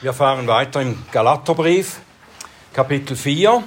Wir 0.00 0.12
fahren 0.12 0.46
weiter 0.46 0.80
im 0.80 0.96
Galaterbrief, 1.10 1.98
Kapitel 2.72 3.16
4. 3.16 3.64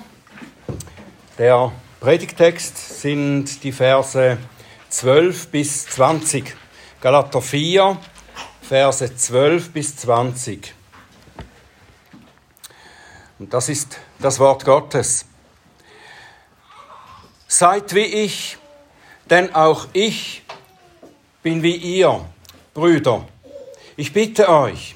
Der 1.37 1.73
Predigtext 1.99 3.01
sind 3.01 3.61
die 3.65 3.73
Verse 3.73 4.37
12 4.87 5.47
bis 5.49 5.87
20. 5.87 6.55
Galater 7.01 7.41
4, 7.41 7.97
Verse 8.61 9.13
12 9.13 9.71
bis 9.73 9.97
20. 9.97 10.73
Und 13.37 13.53
das 13.53 13.67
ist 13.67 13.97
das 14.19 14.39
Wort 14.39 14.63
Gottes. 14.63 15.25
Seid 17.45 17.93
wie 17.93 18.05
ich, 18.05 18.57
denn 19.29 19.53
auch 19.53 19.87
ich 19.91 20.43
bin 21.43 21.61
wie 21.61 21.75
ihr, 21.75 22.23
Brüder. 22.73 23.27
Ich 23.97 24.13
bitte 24.13 24.47
euch, 24.47 24.95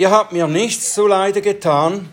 Ihr 0.00 0.12
habt 0.12 0.30
mir 0.30 0.46
nichts 0.46 0.94
zuleide 0.94 1.42
getan, 1.42 2.08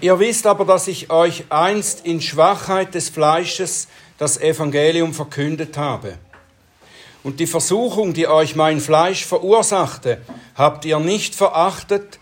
ihr 0.00 0.20
wisst 0.20 0.46
aber, 0.46 0.64
dass 0.64 0.86
ich 0.86 1.10
euch 1.10 1.42
einst 1.50 2.06
in 2.06 2.20
Schwachheit 2.20 2.94
des 2.94 3.08
Fleisches 3.08 3.88
das 4.18 4.40
Evangelium 4.40 5.12
verkündet 5.12 5.76
habe. 5.76 6.16
Und 7.24 7.40
die 7.40 7.48
Versuchung, 7.48 8.14
die 8.14 8.28
euch 8.28 8.54
mein 8.54 8.78
Fleisch 8.78 9.24
verursachte, 9.24 10.20
habt 10.54 10.84
ihr 10.84 11.00
nicht 11.00 11.34
verachtet, 11.34 12.20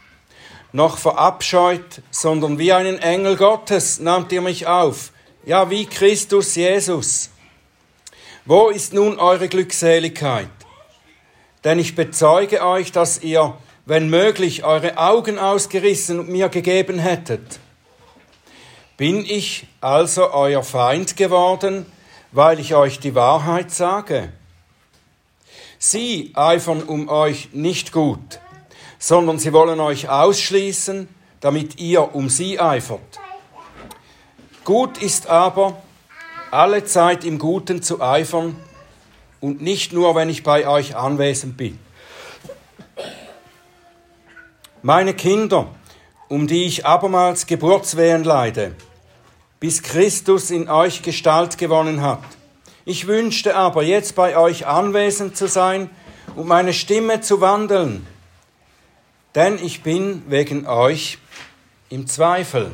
noch 0.73 0.97
verabscheut, 0.97 2.01
sondern 2.11 2.59
wie 2.59 2.73
einen 2.73 2.99
Engel 2.99 3.37
Gottes 3.37 4.01
nahmt 4.01 4.33
ihr 4.33 4.41
mich 4.41 4.67
auf, 4.67 5.13
ja 5.45 5.69
wie 5.69 5.85
Christus 5.85 6.55
Jesus. 6.55 7.29
Wo 8.47 8.71
ist 8.71 8.95
nun 8.95 9.19
eure 9.19 9.49
Glückseligkeit? 9.49 10.49
Denn 11.65 11.79
ich 11.79 11.95
bezeuge 11.95 12.65
euch, 12.65 12.93
dass 12.93 13.23
ihr 13.23 13.59
wenn 13.87 14.09
möglich, 14.09 14.65
eure 14.65 14.97
Augen 14.97 15.39
ausgerissen 15.39 16.21
und 16.21 16.29
mir 16.29 16.49
gegeben 16.49 16.99
hättet. 16.99 17.61
Bin 18.97 19.25
ich 19.25 19.67
also 19.81 20.33
euer 20.33 20.63
Feind 20.63 21.17
geworden, 21.17 21.85
weil 22.33 22.61
ich 22.61 22.75
euch 22.75 23.01
die 23.01 23.15
Wahrheit 23.15 23.71
sage? 23.71 24.33
Sie 25.79 26.33
eifern 26.35 26.83
um 26.83 27.09
euch 27.09 27.51
nicht 27.53 27.93
gut, 27.93 28.41
sondern 28.99 29.39
sie 29.39 29.53
wollen 29.53 29.81
euch 29.81 30.09
ausschließen, 30.09 31.09
damit 31.41 31.79
ihr 31.79 32.15
um 32.15 32.31
sie 32.31 32.59
eifert. 32.59 33.21
Gut 34.65 34.97
ist 35.03 35.27
aber, 35.27 35.83
alle 36.51 36.85
Zeit 36.85 37.25
im 37.25 37.39
Guten 37.39 37.83
zu 37.83 38.01
eifern 38.01 38.57
und 39.41 39.61
nicht 39.61 39.93
nur, 39.93 40.15
wenn 40.15 40.31
ich 40.31 40.43
bei 40.43 40.67
euch 40.67 40.97
anwesend 40.97 41.57
bin. 41.59 41.79
Meine 44.87 45.15
Kinder, 45.15 45.69
um 46.29 46.47
die 46.47 46.67
ich 46.67 46.85
abermals 46.85 47.47
Geburtswehen 47.47 48.23
leide, 48.23 48.75
bis 49.59 49.83
Christus 49.83 50.51
in 50.51 50.69
euch 50.69 51.01
Gestalt 51.01 51.57
gewonnen 51.57 52.03
hat. 52.03 52.23
Ich 52.85 53.07
wünschte 53.07 53.57
aber, 53.57 53.83
jetzt 53.83 54.15
bei 54.15 54.37
euch 54.37 54.67
anwesend 54.67 55.39
zu 55.39 55.49
sein 55.49 55.89
und 56.37 56.49
meine 56.49 56.75
Stimme 56.75 57.23
zu 57.23 57.41
wandeln, 57.41 58.07
denn 59.35 59.57
ich 59.57 59.83
bin 59.83 60.23
wegen 60.27 60.67
euch 60.67 61.17
im 61.89 62.07
Zweifel. 62.07 62.71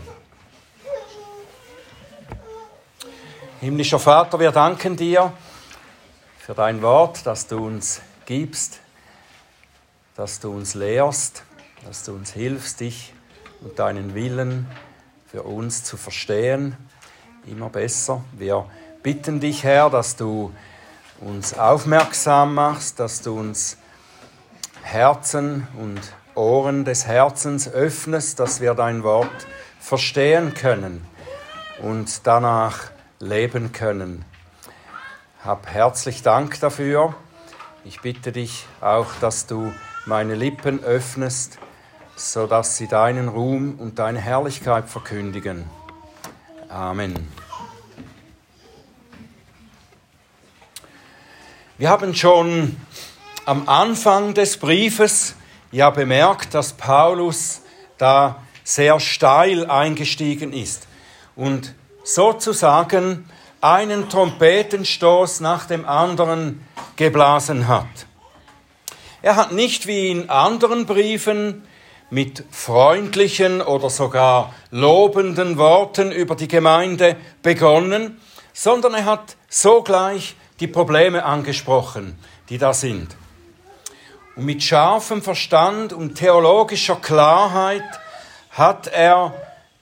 Himmlischer 3.60 4.00
Vater, 4.00 4.40
wir 4.40 4.50
danken 4.50 4.96
dir 4.96 5.32
für 6.40 6.54
dein 6.54 6.82
Wort, 6.82 7.24
das 7.24 7.46
du 7.46 7.64
uns 7.64 8.00
gibst, 8.26 8.80
das 10.16 10.40
du 10.40 10.50
uns 10.50 10.74
lehrst 10.74 11.44
dass 11.84 12.04
du 12.04 12.12
uns 12.12 12.32
hilfst, 12.32 12.80
dich 12.80 13.12
und 13.60 13.78
deinen 13.78 14.14
Willen 14.14 14.66
für 15.30 15.42
uns 15.42 15.84
zu 15.84 15.96
verstehen, 15.96 16.76
immer 17.46 17.68
besser. 17.68 18.24
Wir 18.32 18.66
bitten 19.02 19.40
dich, 19.40 19.64
Herr, 19.64 19.90
dass 19.90 20.16
du 20.16 20.52
uns 21.20 21.58
aufmerksam 21.58 22.54
machst, 22.54 22.98
dass 23.00 23.22
du 23.22 23.38
uns 23.38 23.76
Herzen 24.82 25.68
und 25.78 26.00
Ohren 26.34 26.84
des 26.84 27.06
Herzens 27.06 27.68
öffnest, 27.68 28.40
dass 28.40 28.60
wir 28.60 28.74
dein 28.74 29.02
Wort 29.02 29.46
verstehen 29.78 30.54
können 30.54 31.06
und 31.80 32.26
danach 32.26 32.90
leben 33.18 33.72
können. 33.72 34.24
Hab 35.44 35.66
herzlich 35.66 36.22
Dank 36.22 36.60
dafür. 36.60 37.14
Ich 37.84 38.00
bitte 38.00 38.32
dich 38.32 38.66
auch, 38.80 39.08
dass 39.20 39.46
du 39.46 39.72
meine 40.06 40.34
Lippen 40.34 40.82
öffnest, 40.84 41.58
so 42.20 42.46
dass 42.46 42.76
sie 42.76 42.86
deinen 42.86 43.28
Ruhm 43.28 43.76
und 43.78 43.98
deine 43.98 44.20
Herrlichkeit 44.20 44.90
verkündigen. 44.90 45.64
Amen. 46.68 47.14
Wir 51.78 51.88
haben 51.88 52.14
schon 52.14 52.76
am 53.46 53.66
Anfang 53.70 54.34
des 54.34 54.58
Briefes 54.58 55.34
ja 55.72 55.88
bemerkt, 55.88 56.52
dass 56.52 56.74
Paulus 56.74 57.62
da 57.96 58.42
sehr 58.64 59.00
steil 59.00 59.68
eingestiegen 59.70 60.52
ist 60.52 60.88
und 61.36 61.74
sozusagen 62.04 63.30
einen 63.62 64.10
Trompetenstoß 64.10 65.40
nach 65.40 65.64
dem 65.64 65.86
anderen 65.86 66.66
geblasen 66.96 67.66
hat. 67.66 67.86
Er 69.22 69.36
hat 69.36 69.52
nicht 69.52 69.86
wie 69.86 70.10
in 70.10 70.28
anderen 70.28 70.84
Briefen 70.84 71.62
mit 72.10 72.44
freundlichen 72.50 73.62
oder 73.62 73.88
sogar 73.88 74.52
lobenden 74.70 75.56
Worten 75.56 76.10
über 76.12 76.34
die 76.34 76.48
Gemeinde 76.48 77.16
begonnen, 77.42 78.20
sondern 78.52 78.94
er 78.94 79.04
hat 79.04 79.36
sogleich 79.48 80.34
die 80.58 80.66
Probleme 80.66 81.24
angesprochen, 81.24 82.18
die 82.48 82.58
da 82.58 82.74
sind. 82.74 83.16
Und 84.36 84.44
mit 84.44 84.62
scharfem 84.62 85.22
Verstand 85.22 85.92
und 85.92 86.16
theologischer 86.16 86.96
Klarheit 86.96 87.82
hat 88.50 88.88
er 88.88 89.34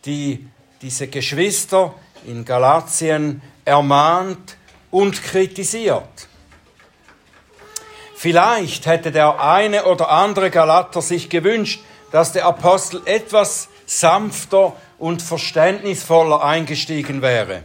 die, 0.05 0.47
diese 0.83 1.09
Geschwister 1.09 1.94
in 2.27 2.44
Galatien 2.44 3.43
ermahnt 3.65 4.56
und 4.91 5.22
kritisiert. 5.22 6.28
Vielleicht 8.15 8.87
hätte 8.87 9.12
der 9.12 9.41
eine 9.41 9.84
oder 9.84 10.11
andere 10.11 10.50
Galater 10.50 11.00
sich 11.00 11.31
gewünscht, 11.31 11.81
dass 12.11 12.33
der 12.33 12.47
Apostel 12.47 13.03
etwas 13.05 13.69
sanfter 13.87 14.75
und 14.99 15.23
verständnisvoller 15.23 16.43
eingestiegen 16.43 17.23
wäre, 17.23 17.63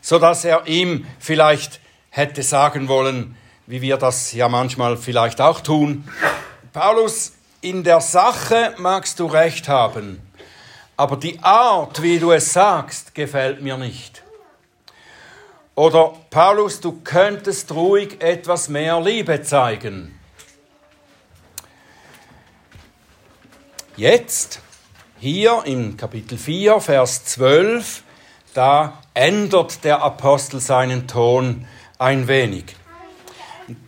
so 0.00 0.18
dass 0.18 0.44
er 0.44 0.66
ihm 0.66 1.06
vielleicht 1.18 1.80
hätte 2.10 2.42
sagen 2.42 2.88
wollen, 2.88 3.36
wie 3.66 3.82
wir 3.82 3.96
das 3.96 4.32
ja 4.32 4.48
manchmal 4.48 4.96
vielleicht 4.96 5.40
auch 5.40 5.60
tun, 5.60 6.08
Paulus, 6.72 7.32
in 7.60 7.82
der 7.82 8.00
Sache 8.00 8.74
magst 8.78 9.20
du 9.20 9.26
recht 9.26 9.68
haben, 9.68 10.20
aber 10.96 11.16
die 11.16 11.42
Art, 11.42 12.02
wie 12.02 12.18
du 12.18 12.32
es 12.32 12.52
sagst, 12.52 13.14
gefällt 13.14 13.62
mir 13.62 13.76
nicht. 13.78 14.22
Oder 15.74 16.14
Paulus, 16.30 16.80
du 16.80 17.00
könntest 17.02 17.72
ruhig 17.72 18.20
etwas 18.20 18.68
mehr 18.68 19.00
Liebe 19.00 19.42
zeigen. 19.42 20.18
Jetzt, 23.96 24.58
hier 25.20 25.62
im 25.66 25.96
Kapitel 25.96 26.36
4, 26.36 26.80
Vers 26.80 27.26
12, 27.26 28.02
da 28.52 29.00
ändert 29.14 29.84
der 29.84 30.02
Apostel 30.02 30.58
seinen 30.58 31.06
Ton 31.06 31.68
ein 31.96 32.26
wenig. 32.26 32.74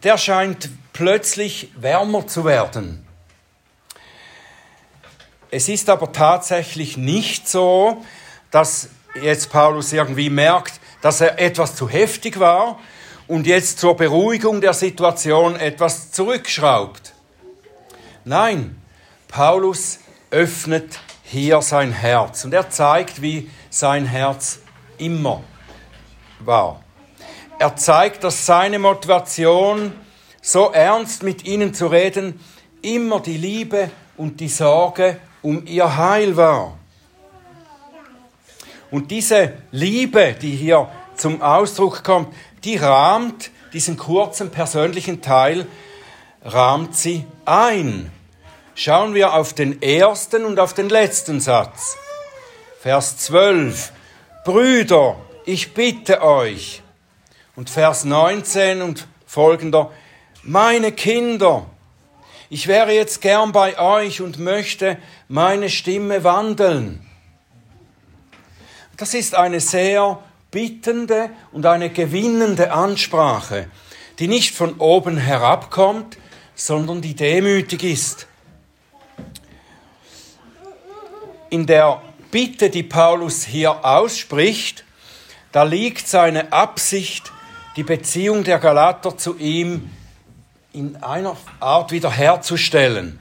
Der 0.05 0.17
scheint 0.17 0.71
plötzlich 0.93 1.73
wärmer 1.75 2.25
zu 2.29 2.45
werden. 2.45 3.05
Es 5.51 5.69
ist 5.69 5.91
aber 5.91 6.13
tatsächlich 6.13 6.97
nicht 6.97 7.49
so, 7.49 8.05
dass 8.53 8.91
jetzt 9.21 9.51
Paulus 9.51 9.93
irgendwie 9.93 10.31
merkt, 10.31 10.75
dass 11.03 11.21
er 11.21 11.41
etwas 11.41 11.75
zu 11.75 11.89
heftig 11.89 12.39
war 12.39 12.79
und 13.27 13.49
jetzt 13.49 13.81
zur 13.81 13.97
Beruhigung 13.97 14.61
der 14.61 14.73
Situation 14.73 15.57
etwas 15.57 16.13
zurückschraubt. 16.13 17.13
Nein, 18.25 18.81
Paulus 19.37 19.99
öffnet 20.31 20.99
hier 21.23 21.61
sein 21.61 21.93
Herz 21.93 22.47
und 22.47 22.55
er 22.55 22.71
zeigt, 22.71 23.21
wie 23.21 23.51
sein 23.69 24.07
Herz 24.07 24.61
immer 24.97 25.45
war. 26.39 26.83
Er 27.59 27.77
zeigt, 27.77 28.25
dass 28.25 28.47
seine 28.47 28.79
Motivation, 28.79 29.93
so 30.41 30.71
ernst 30.71 31.23
mit 31.23 31.45
ihnen 31.45 31.75
zu 31.75 31.89
reden, 31.89 32.41
immer 32.81 33.21
die 33.21 33.37
Liebe 33.37 33.91
und 34.17 34.41
die 34.41 34.49
Sorge 34.49 35.19
um 35.43 35.67
ihr 35.67 35.99
Heil 35.99 36.39
war. 36.39 36.79
Und 38.91 39.11
diese 39.11 39.53
Liebe, 39.71 40.35
die 40.41 40.57
hier 40.57 40.89
zum 41.15 41.43
Ausdruck 41.43 42.03
kommt, 42.05 42.35
die 42.65 42.79
rahmt 42.79 43.51
diesen 43.75 43.99
kurzen 43.99 44.51
persönlichen 44.51 45.21
Teil, 45.21 45.67
rahmt 46.43 46.97
sie 46.97 47.27
ein 47.45 48.11
schauen 48.77 49.15
wir 49.15 49.33
auf 49.33 49.55
den 49.55 49.83
ersten 49.83 50.45
und 50.45 50.61
auf 50.61 50.75
den 50.75 50.89
letzten 50.89 51.41
Satz. 51.41 51.97
Vers 52.79 53.17
12. 53.17 53.91
Brüder, 54.45 55.17
ich 55.47 55.75
bitte 55.75 56.23
euch. 56.23 56.83
Und 57.57 57.71
Vers 57.71 58.05
19 58.05 58.83
und 58.83 59.09
folgender. 59.27 59.91
Meine 60.43 60.93
Kinder, 60.93 61.67
ich 62.51 62.69
wäre 62.69 62.93
jetzt 62.93 63.23
gern 63.23 63.51
bei 63.51 63.79
euch 63.79 64.21
und 64.21 64.39
möchte 64.39 64.99
meine 65.27 65.71
Stimme 65.71 66.23
wandeln. 66.23 67.05
Das 68.99 69.15
ist 69.15 69.35
eine 69.35 69.61
sehr 69.61 70.23
bittende 70.51 71.31
und 71.51 71.65
eine 71.65 71.89
gewinnende 71.91 72.73
Ansprache, 72.73 73.69
die 74.19 74.29
nicht 74.29 74.55
von 74.55 74.75
oben 74.75 75.17
herabkommt, 75.17 76.19
sondern 76.55 77.01
die 77.01 77.15
demütig 77.15 77.83
ist. 77.83 78.27
In 81.51 81.67
der 81.67 82.03
Bitte, 82.31 82.71
die 82.71 82.83
Paulus 82.83 83.45
hier 83.45 83.85
ausspricht, 83.85 84.85
da 85.53 85.63
liegt 85.63 86.09
seine 86.09 86.53
Absicht, 86.53 87.33
die 87.77 87.85
Beziehung 87.85 88.45
der 88.45 88.59
Galater 88.59 89.17
zu 89.17 89.37
ihm 89.39 89.91
in 90.73 90.97
einer 90.97 91.37
Art 91.61 91.93
wiederherzustellen. 91.93 93.19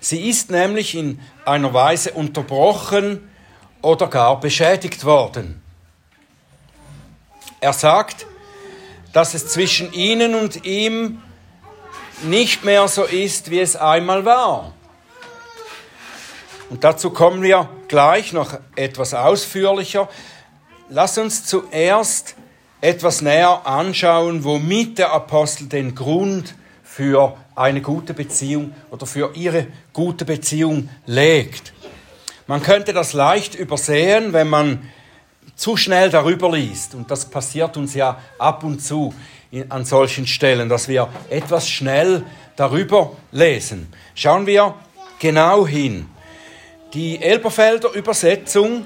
Sie 0.00 0.28
ist 0.28 0.50
nämlich 0.50 0.94
in 0.94 1.20
einer 1.44 1.72
Weise 1.72 2.12
unterbrochen 2.12 3.30
oder 3.80 4.08
gar 4.08 4.40
beschädigt 4.40 5.04
worden. 5.04 5.62
Er 7.60 7.72
sagt, 7.72 8.26
dass 9.12 9.34
es 9.34 9.48
zwischen 9.48 9.92
ihnen 9.92 10.34
und 10.34 10.64
ihm 10.64 11.22
nicht 12.22 12.64
mehr 12.64 12.88
so 12.88 13.04
ist, 13.04 13.50
wie 13.50 13.60
es 13.60 13.76
einmal 13.76 14.24
war. 14.24 14.72
Und 16.70 16.84
dazu 16.84 17.10
kommen 17.10 17.42
wir 17.42 17.68
gleich 17.88 18.32
noch 18.32 18.58
etwas 18.76 19.12
ausführlicher. 19.12 20.08
Lass 20.88 21.18
uns 21.18 21.44
zuerst 21.44 22.36
etwas 22.80 23.20
näher 23.22 23.66
anschauen, 23.66 24.44
womit 24.44 24.98
der 24.98 25.12
Apostel 25.12 25.66
den 25.66 25.96
Grund 25.96 26.54
für 26.84 27.36
eine 27.56 27.82
gute 27.82 28.14
Beziehung 28.14 28.72
oder 28.90 29.04
für 29.04 29.32
ihre 29.34 29.66
gute 29.92 30.24
Beziehung 30.24 30.88
legt. 31.06 31.72
Man 32.46 32.62
könnte 32.62 32.92
das 32.92 33.12
leicht 33.12 33.54
übersehen, 33.56 34.32
wenn 34.32 34.48
man 34.48 34.88
zu 35.56 35.76
schnell 35.76 36.08
darüber 36.08 36.50
liest. 36.50 36.94
Und 36.94 37.10
das 37.10 37.28
passiert 37.28 37.76
uns 37.76 37.94
ja 37.94 38.18
ab 38.38 38.64
und 38.64 38.80
zu 38.80 39.12
an 39.68 39.84
solchen 39.84 40.26
Stellen, 40.26 40.68
dass 40.68 40.86
wir 40.86 41.08
etwas 41.28 41.68
schnell 41.68 42.24
darüber 42.56 43.12
lesen. 43.32 43.92
Schauen 44.14 44.46
wir 44.46 44.74
genau 45.18 45.66
hin. 45.66 46.06
Die 46.92 47.22
Elberfelder 47.22 47.92
Übersetzung, 47.92 48.84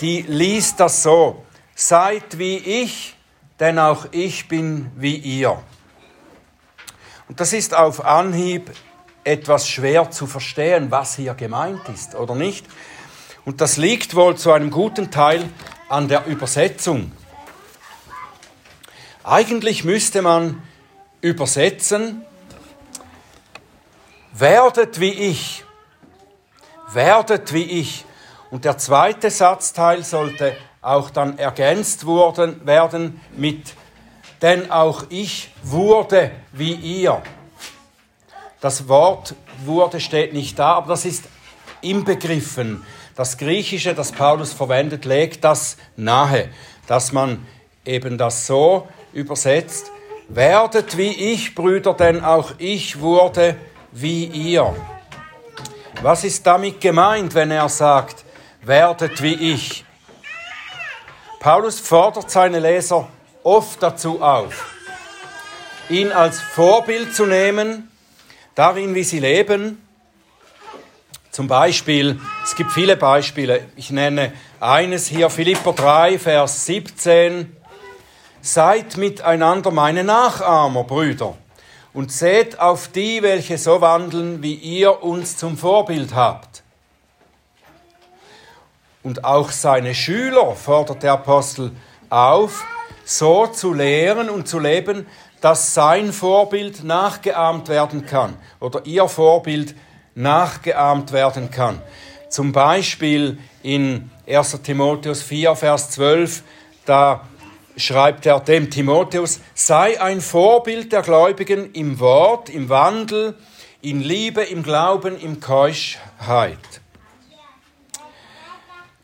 die 0.00 0.22
liest 0.22 0.80
das 0.80 1.04
so. 1.04 1.44
Seid 1.74 2.38
wie 2.38 2.56
ich, 2.56 3.16
denn 3.60 3.78
auch 3.78 4.06
ich 4.10 4.48
bin 4.48 4.90
wie 4.96 5.16
ihr. 5.16 5.62
Und 7.28 7.40
das 7.40 7.52
ist 7.52 7.74
auf 7.74 8.04
Anhieb 8.04 8.72
etwas 9.22 9.68
schwer 9.68 10.10
zu 10.10 10.26
verstehen, 10.26 10.90
was 10.90 11.16
hier 11.16 11.34
gemeint 11.34 11.88
ist, 11.88 12.14
oder 12.14 12.34
nicht? 12.34 12.66
Und 13.44 13.60
das 13.60 13.76
liegt 13.76 14.16
wohl 14.16 14.36
zu 14.36 14.50
einem 14.50 14.70
guten 14.70 15.10
Teil 15.10 15.48
an 15.88 16.08
der 16.08 16.26
Übersetzung. 16.26 17.12
Eigentlich 19.22 19.84
müsste 19.84 20.22
man 20.22 20.62
übersetzen, 21.20 22.24
werdet 24.32 25.00
wie 25.00 25.12
ich, 25.12 25.65
werdet 26.92 27.52
wie 27.52 27.64
ich. 27.64 28.04
Und 28.50 28.64
der 28.64 28.78
zweite 28.78 29.30
Satzteil 29.30 30.04
sollte 30.04 30.56
auch 30.80 31.10
dann 31.10 31.38
ergänzt 31.38 32.06
worden, 32.06 32.64
werden 32.64 33.20
mit, 33.36 33.74
denn 34.40 34.70
auch 34.70 35.04
ich 35.08 35.52
wurde 35.62 36.30
wie 36.52 36.74
ihr. 36.74 37.20
Das 38.60 38.88
Wort 38.88 39.34
wurde 39.64 40.00
steht 40.00 40.32
nicht 40.32 40.58
da, 40.58 40.74
aber 40.74 40.88
das 40.88 41.04
ist 41.04 41.24
inbegriffen. 41.80 42.84
Das 43.14 43.38
Griechische, 43.38 43.94
das 43.94 44.12
Paulus 44.12 44.52
verwendet, 44.52 45.04
legt 45.04 45.42
das 45.42 45.76
nahe, 45.96 46.50
dass 46.86 47.12
man 47.12 47.46
eben 47.84 48.18
das 48.18 48.46
so 48.46 48.86
übersetzt, 49.12 49.90
werdet 50.28 50.96
wie 50.96 51.32
ich, 51.32 51.54
Brüder, 51.54 51.94
denn 51.94 52.22
auch 52.22 52.52
ich 52.58 53.00
wurde 53.00 53.56
wie 53.92 54.24
ihr. 54.24 54.74
Was 56.02 56.24
ist 56.24 56.46
damit 56.46 56.80
gemeint, 56.80 57.34
wenn 57.34 57.50
er 57.50 57.68
sagt, 57.68 58.24
werdet 58.62 59.22
wie 59.22 59.52
ich? 59.52 59.84
Paulus 61.40 61.80
fordert 61.80 62.30
seine 62.30 62.58
Leser 62.58 63.08
oft 63.42 63.82
dazu 63.82 64.20
auf, 64.20 64.66
ihn 65.88 66.12
als 66.12 66.38
Vorbild 66.40 67.14
zu 67.14 67.24
nehmen, 67.24 67.90
darin, 68.54 68.94
wie 68.94 69.04
sie 69.04 69.20
leben. 69.20 69.80
Zum 71.30 71.48
Beispiel, 71.48 72.20
es 72.44 72.56
gibt 72.56 72.72
viele 72.72 72.96
Beispiele, 72.96 73.68
ich 73.76 73.90
nenne 73.90 74.32
eines 74.60 75.06
hier, 75.06 75.30
Philipper 75.30 75.72
3, 75.72 76.18
Vers 76.18 76.66
17. 76.66 77.56
Seid 78.42 78.96
miteinander 78.96 79.70
meine 79.70 80.04
Nachahmer, 80.04 80.84
Brüder, 80.84 81.36
und 81.96 82.12
seht 82.12 82.60
auf 82.60 82.88
die, 82.88 83.22
welche 83.22 83.56
so 83.56 83.80
wandeln, 83.80 84.42
wie 84.42 84.52
ihr 84.52 85.02
uns 85.02 85.38
zum 85.38 85.56
Vorbild 85.56 86.14
habt. 86.14 86.62
Und 89.02 89.24
auch 89.24 89.50
seine 89.50 89.94
Schüler 89.94 90.54
fordert 90.56 91.02
der 91.02 91.14
Apostel 91.14 91.72
auf, 92.10 92.66
so 93.06 93.46
zu 93.46 93.72
lehren 93.72 94.28
und 94.28 94.46
zu 94.46 94.58
leben, 94.58 95.06
dass 95.40 95.72
sein 95.72 96.12
Vorbild 96.12 96.84
nachgeahmt 96.84 97.70
werden 97.70 98.04
kann 98.04 98.36
oder 98.60 98.84
ihr 98.84 99.08
Vorbild 99.08 99.74
nachgeahmt 100.14 101.12
werden 101.12 101.50
kann. 101.50 101.80
Zum 102.28 102.52
Beispiel 102.52 103.38
in 103.62 104.10
1 104.28 104.60
Timotheus 104.62 105.22
4, 105.22 105.56
Vers 105.56 105.92
12, 105.92 106.42
da 106.84 107.26
schreibt 107.76 108.26
er 108.26 108.40
dem 108.40 108.70
Timotheus, 108.70 109.40
sei 109.54 110.00
ein 110.00 110.20
Vorbild 110.20 110.92
der 110.92 111.02
Gläubigen 111.02 111.72
im 111.72 112.00
Wort, 112.00 112.48
im 112.48 112.68
Wandel, 112.68 113.36
in 113.82 114.00
Liebe, 114.00 114.42
im 114.42 114.62
Glauben, 114.62 115.18
im 115.18 115.40
Keuschheit. 115.40 116.58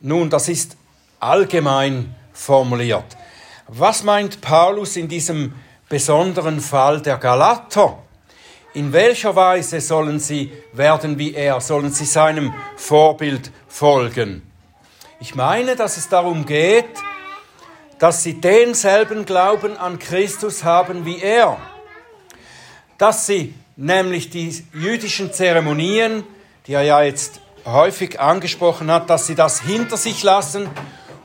Nun, 0.00 0.30
das 0.30 0.49
ist 0.49 0.76
allgemein 1.20 2.14
formuliert. 2.32 3.16
Was 3.68 4.02
meint 4.02 4.40
Paulus 4.40 4.97
in 4.97 5.08
diesem 5.08 5.54
besonderen 5.88 6.61
Fall 6.61 7.00
der 7.00 7.18
Galater? 7.18 8.02
In 8.75 8.92
welcher 8.92 9.37
Weise 9.37 9.80
sollen 9.80 10.18
sie 10.18 10.50
werden 10.73 11.18
wie 11.18 11.35
er? 11.35 11.61
Sollen 11.61 11.92
sie 11.92 12.06
seinem 12.06 12.52
Vorbild 12.76 13.52
folgen? 13.68 14.42
Ich 15.20 15.35
meine, 15.35 15.76
dass 15.76 15.99
es 15.99 16.08
darum 16.08 16.47
geht, 16.47 16.87
dass 18.02 18.25
sie 18.25 18.40
denselben 18.40 19.26
Glauben 19.26 19.76
an 19.76 20.00
Christus 20.00 20.64
haben 20.64 21.06
wie 21.06 21.21
er. 21.21 21.56
Dass 22.99 23.26
sie 23.26 23.54
nämlich 23.76 24.28
die 24.28 24.66
jüdischen 24.75 25.32
Zeremonien, 25.32 26.25
die 26.66 26.73
er 26.73 26.82
ja 26.82 27.00
jetzt 27.04 27.38
häufig 27.64 28.18
angesprochen 28.18 28.90
hat, 28.90 29.09
dass 29.09 29.28
sie 29.28 29.37
das 29.37 29.61
hinter 29.61 29.97
sich 29.97 30.25
lassen 30.25 30.68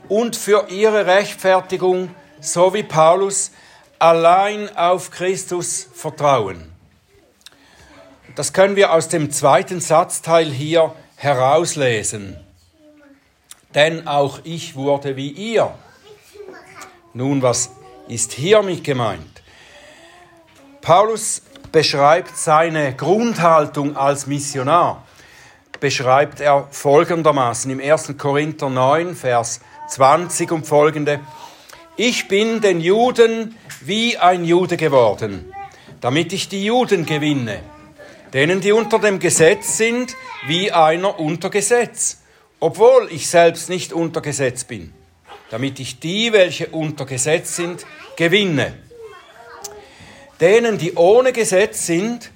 und 0.08 0.36
für 0.36 0.68
ihre 0.68 1.04
Rechtfertigung, 1.06 2.14
so 2.40 2.72
wie 2.74 2.84
Paulus, 2.84 3.50
allein 3.98 4.76
auf 4.76 5.10
Christus 5.10 5.88
vertrauen. 5.92 6.70
Das 8.36 8.52
können 8.52 8.76
wir 8.76 8.92
aus 8.92 9.08
dem 9.08 9.32
zweiten 9.32 9.80
Satzteil 9.80 10.46
hier 10.46 10.94
herauslesen. 11.16 12.36
Denn 13.74 14.06
auch 14.06 14.38
ich 14.44 14.76
wurde 14.76 15.16
wie 15.16 15.30
ihr. 15.30 15.74
Nun, 17.18 17.42
was 17.42 17.72
ist 18.06 18.30
hiermit 18.30 18.84
gemeint? 18.84 19.42
Paulus 20.80 21.42
beschreibt 21.72 22.36
seine 22.36 22.94
Grundhaltung 22.94 23.96
als 23.96 24.28
Missionar 24.28 25.02
beschreibt 25.80 26.38
er 26.38 26.68
folgendermaßen 26.70 27.72
im 27.72 27.80
1. 27.80 28.14
Korinther 28.16 28.70
9, 28.70 29.16
Vers 29.16 29.58
20 29.88 30.52
und 30.52 30.64
folgende. 30.64 31.18
Ich 31.96 32.28
bin 32.28 32.60
den 32.60 32.80
Juden 32.80 33.56
wie 33.80 34.16
ein 34.16 34.44
Jude 34.44 34.76
geworden, 34.76 35.52
damit 36.00 36.32
ich 36.32 36.48
die 36.48 36.64
Juden 36.64 37.04
gewinne, 37.04 37.58
denen 38.32 38.60
die 38.60 38.70
unter 38.70 39.00
dem 39.00 39.18
Gesetz 39.18 39.76
sind, 39.76 40.14
wie 40.46 40.70
einer 40.70 41.18
unter 41.18 41.50
Gesetz, 41.50 42.18
obwohl 42.60 43.08
ich 43.10 43.28
selbst 43.28 43.68
nicht 43.68 43.92
unter 43.92 44.20
Gesetz 44.20 44.62
bin, 44.62 44.92
damit 45.50 45.80
ich 45.80 45.98
die, 45.98 46.32
welche 46.32 46.68
unter 46.68 47.06
Gesetz 47.06 47.56
sind, 47.56 47.86
gewinne. 48.16 48.74
Denen, 50.40 50.78
die 50.78 50.94
ohne 50.94 51.32
Gesetz 51.32 51.86
sind, 51.86 52.30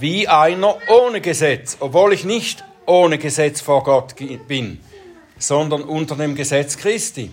wie 0.00 0.26
einer 0.26 0.76
ohne 0.88 1.20
Gesetz, 1.20 1.76
obwohl 1.80 2.12
ich 2.12 2.24
nicht 2.24 2.64
ohne 2.86 3.18
Gesetz 3.18 3.60
vor 3.60 3.84
Gott 3.84 4.14
bin, 4.48 4.80
sondern 5.38 5.82
unter 5.82 6.16
dem 6.16 6.34
Gesetz 6.34 6.76
Christi. 6.76 7.30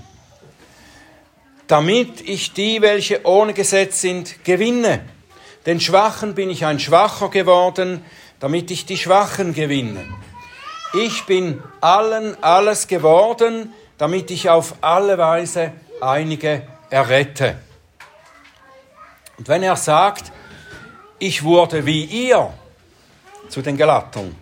Damit 1.67 2.27
ich 2.27 2.53
die, 2.53 2.81
welche 2.81 3.25
ohne 3.25 3.53
Gesetz 3.53 4.01
sind, 4.01 4.43
gewinne. 4.43 5.01
Den 5.65 5.79
Schwachen 5.79 6.35
bin 6.35 6.49
ich 6.49 6.65
ein 6.65 6.79
Schwacher 6.79 7.29
geworden, 7.29 8.03
damit 8.39 8.71
ich 8.71 8.85
die 8.85 8.97
Schwachen 8.97 9.53
gewinne. 9.53 10.05
Ich 10.93 11.25
bin 11.25 11.61
allen 11.81 12.41
alles 12.41 12.87
geworden, 12.87 13.73
damit 13.99 14.31
ich 14.31 14.49
auf 14.49 14.75
alle 14.81 15.17
Weise 15.17 15.73
einige 16.01 16.63
errette. 16.89 17.57
Und 19.37 19.47
wenn 19.47 19.61
er 19.61 19.75
sagt, 19.75 20.31
ich 21.19 21.43
wurde 21.43 21.85
wie 21.85 22.05
ihr 22.05 22.51
zu 23.49 23.61
den 23.61 23.77
Galatern, 23.77 24.35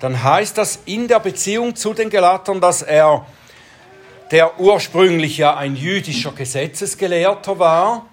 dann 0.00 0.22
heißt 0.22 0.58
das 0.58 0.80
in 0.86 1.06
der 1.06 1.20
Beziehung 1.20 1.76
zu 1.76 1.94
den 1.94 2.10
Galatern, 2.10 2.60
dass 2.60 2.82
er, 2.82 3.26
der 4.32 4.58
ursprünglich 4.58 5.38
ja 5.38 5.56
ein 5.56 5.76
jüdischer 5.76 6.32
Gesetzesgelehrter 6.32 7.58
war, 7.58 8.06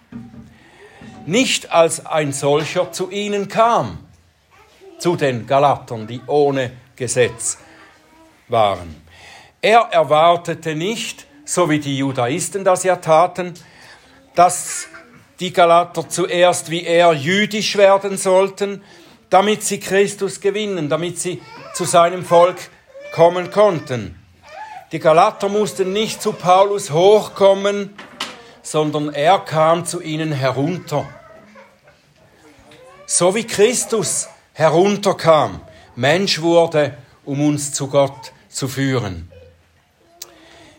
nicht 1.25 1.72
als 1.72 2.05
ein 2.05 2.34
solcher 2.34 2.91
zu 2.91 3.10
ihnen 3.10 3.48
kam, 3.48 3.98
zu 5.00 5.15
den 5.15 5.48
Galatern, 5.48 6.05
die 6.05 6.22
ohne 6.27 6.72
Gesetz 6.96 7.57
waren. 8.48 9.06
Er 9.61 9.89
erwartete 9.91 10.75
nicht, 10.75 11.25
so 11.45 11.69
wie 11.69 11.79
die 11.79 11.97
Judaisten 11.97 12.63
das 12.63 12.83
ja 12.83 12.97
taten, 12.97 13.53
dass 14.35 14.87
die 15.39 15.51
Galater 15.51 16.07
zuerst 16.07 16.69
wie 16.69 16.83
er 16.83 17.13
jüdisch 17.13 17.75
werden 17.75 18.17
sollten, 18.17 18.83
damit 19.29 19.63
sie 19.63 19.79
Christus 19.79 20.39
gewinnen, 20.41 20.89
damit 20.89 21.19
sie 21.19 21.41
zu 21.73 21.85
seinem 21.85 22.23
Volk 22.23 22.57
kommen 23.13 23.51
konnten. 23.51 24.15
Die 24.91 24.99
Galater 24.99 25.49
mussten 25.49 25.91
nicht 25.91 26.21
zu 26.21 26.33
Paulus 26.33 26.91
hochkommen, 26.91 27.95
sondern 28.61 29.13
er 29.13 29.39
kam 29.39 29.85
zu 29.85 30.01
ihnen 30.01 30.31
herunter. 30.31 31.07
So 33.05 33.35
wie 33.35 33.45
Christus 33.45 34.27
herunterkam, 34.53 35.61
Mensch 35.95 36.41
wurde, 36.41 36.97
um 37.25 37.45
uns 37.45 37.73
zu 37.73 37.87
Gott 37.87 38.33
zu 38.49 38.67
führen. 38.67 39.31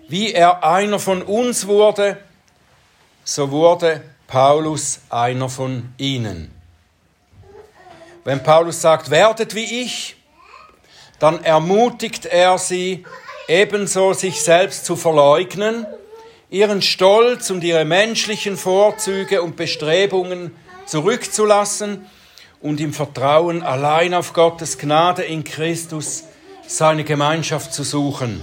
Wie 0.09 0.33
er 0.33 0.65
einer 0.65 0.99
von 0.99 1.23
uns 1.23 1.67
wurde, 1.67 2.17
so 3.25 3.51
wurde 3.51 4.03
Paulus 4.27 5.01
einer 5.11 5.51
von 5.51 5.93
ihnen. 5.99 6.51
Wenn 8.25 8.43
Paulus 8.43 8.81
sagt, 8.81 9.11
werdet 9.11 9.55
wie 9.55 9.83
ich, 9.83 10.17
dann 11.19 11.45
ermutigt 11.45 12.25
er 12.25 12.57
sie 12.57 13.05
ebenso 13.49 14.15
sich 14.15 14.43
selbst 14.43 14.87
zu 14.87 14.97
verleugnen, 14.97 15.87
ihren 16.49 16.81
Stolz 16.81 17.51
und 17.51 17.63
ihre 17.63 17.85
menschlichen 17.85 18.57
Vorzüge 18.57 19.43
und 19.43 19.57
Bestrebungen 19.57 20.57
zurückzulassen 20.87 22.07
und 22.63 22.81
im 22.81 22.95
Vertrauen 22.95 23.63
allein 23.63 24.15
auf 24.15 24.33
Gottes 24.33 24.79
Gnade 24.79 25.23
in 25.23 25.45
Christus 25.45 26.25
seine 26.67 27.05
Gemeinschaft 27.05 27.75
zu 27.75 27.83
suchen. 27.83 28.43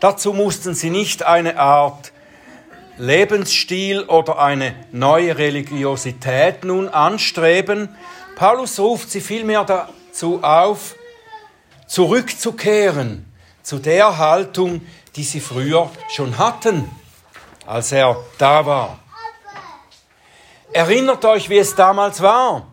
Dazu 0.00 0.32
mussten 0.32 0.74
sie 0.74 0.90
nicht 0.90 1.24
eine 1.24 1.58
Art 1.58 2.12
Lebensstil 2.98 4.02
oder 4.02 4.38
eine 4.38 4.74
neue 4.92 5.38
Religiosität 5.38 6.64
nun 6.64 6.88
anstreben. 6.88 7.96
Paulus 8.36 8.78
ruft 8.78 9.10
sie 9.10 9.20
vielmehr 9.20 9.64
dazu 9.64 10.42
auf, 10.42 10.94
zurückzukehren 11.86 13.24
zu 13.62 13.78
der 13.78 14.18
Haltung, 14.18 14.86
die 15.16 15.24
sie 15.24 15.40
früher 15.40 15.90
schon 16.08 16.38
hatten, 16.38 16.88
als 17.66 17.90
er 17.92 18.16
da 18.38 18.66
war. 18.66 18.98
Erinnert 20.72 21.24
euch, 21.24 21.48
wie 21.48 21.58
es 21.58 21.74
damals 21.74 22.20
war, 22.20 22.68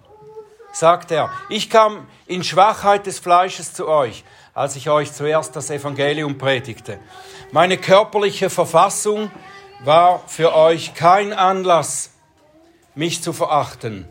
sagt 0.74 1.12
er. 1.12 1.32
Ich 1.50 1.70
kam 1.70 2.08
in 2.28 2.44
Schwachheit 2.44 3.06
des 3.06 3.20
Fleisches 3.20 3.74
zu 3.74 3.88
euch 3.88 4.24
als 4.56 4.78
ich 4.78 4.90
euch 4.90 5.12
zuerst 5.12 5.54
das 5.58 5.70
Evangelium 5.70 6.38
predigte. 6.38 6.98
Meine 7.52 7.78
körperliche 7.78 8.50
Verfassung 8.50 9.30
war 9.84 10.24
für 10.28 10.56
euch 10.56 10.94
kein 10.94 11.34
Anlass, 11.34 12.12
mich 12.96 13.22
zu 13.22 13.34
verachten. 13.34 14.08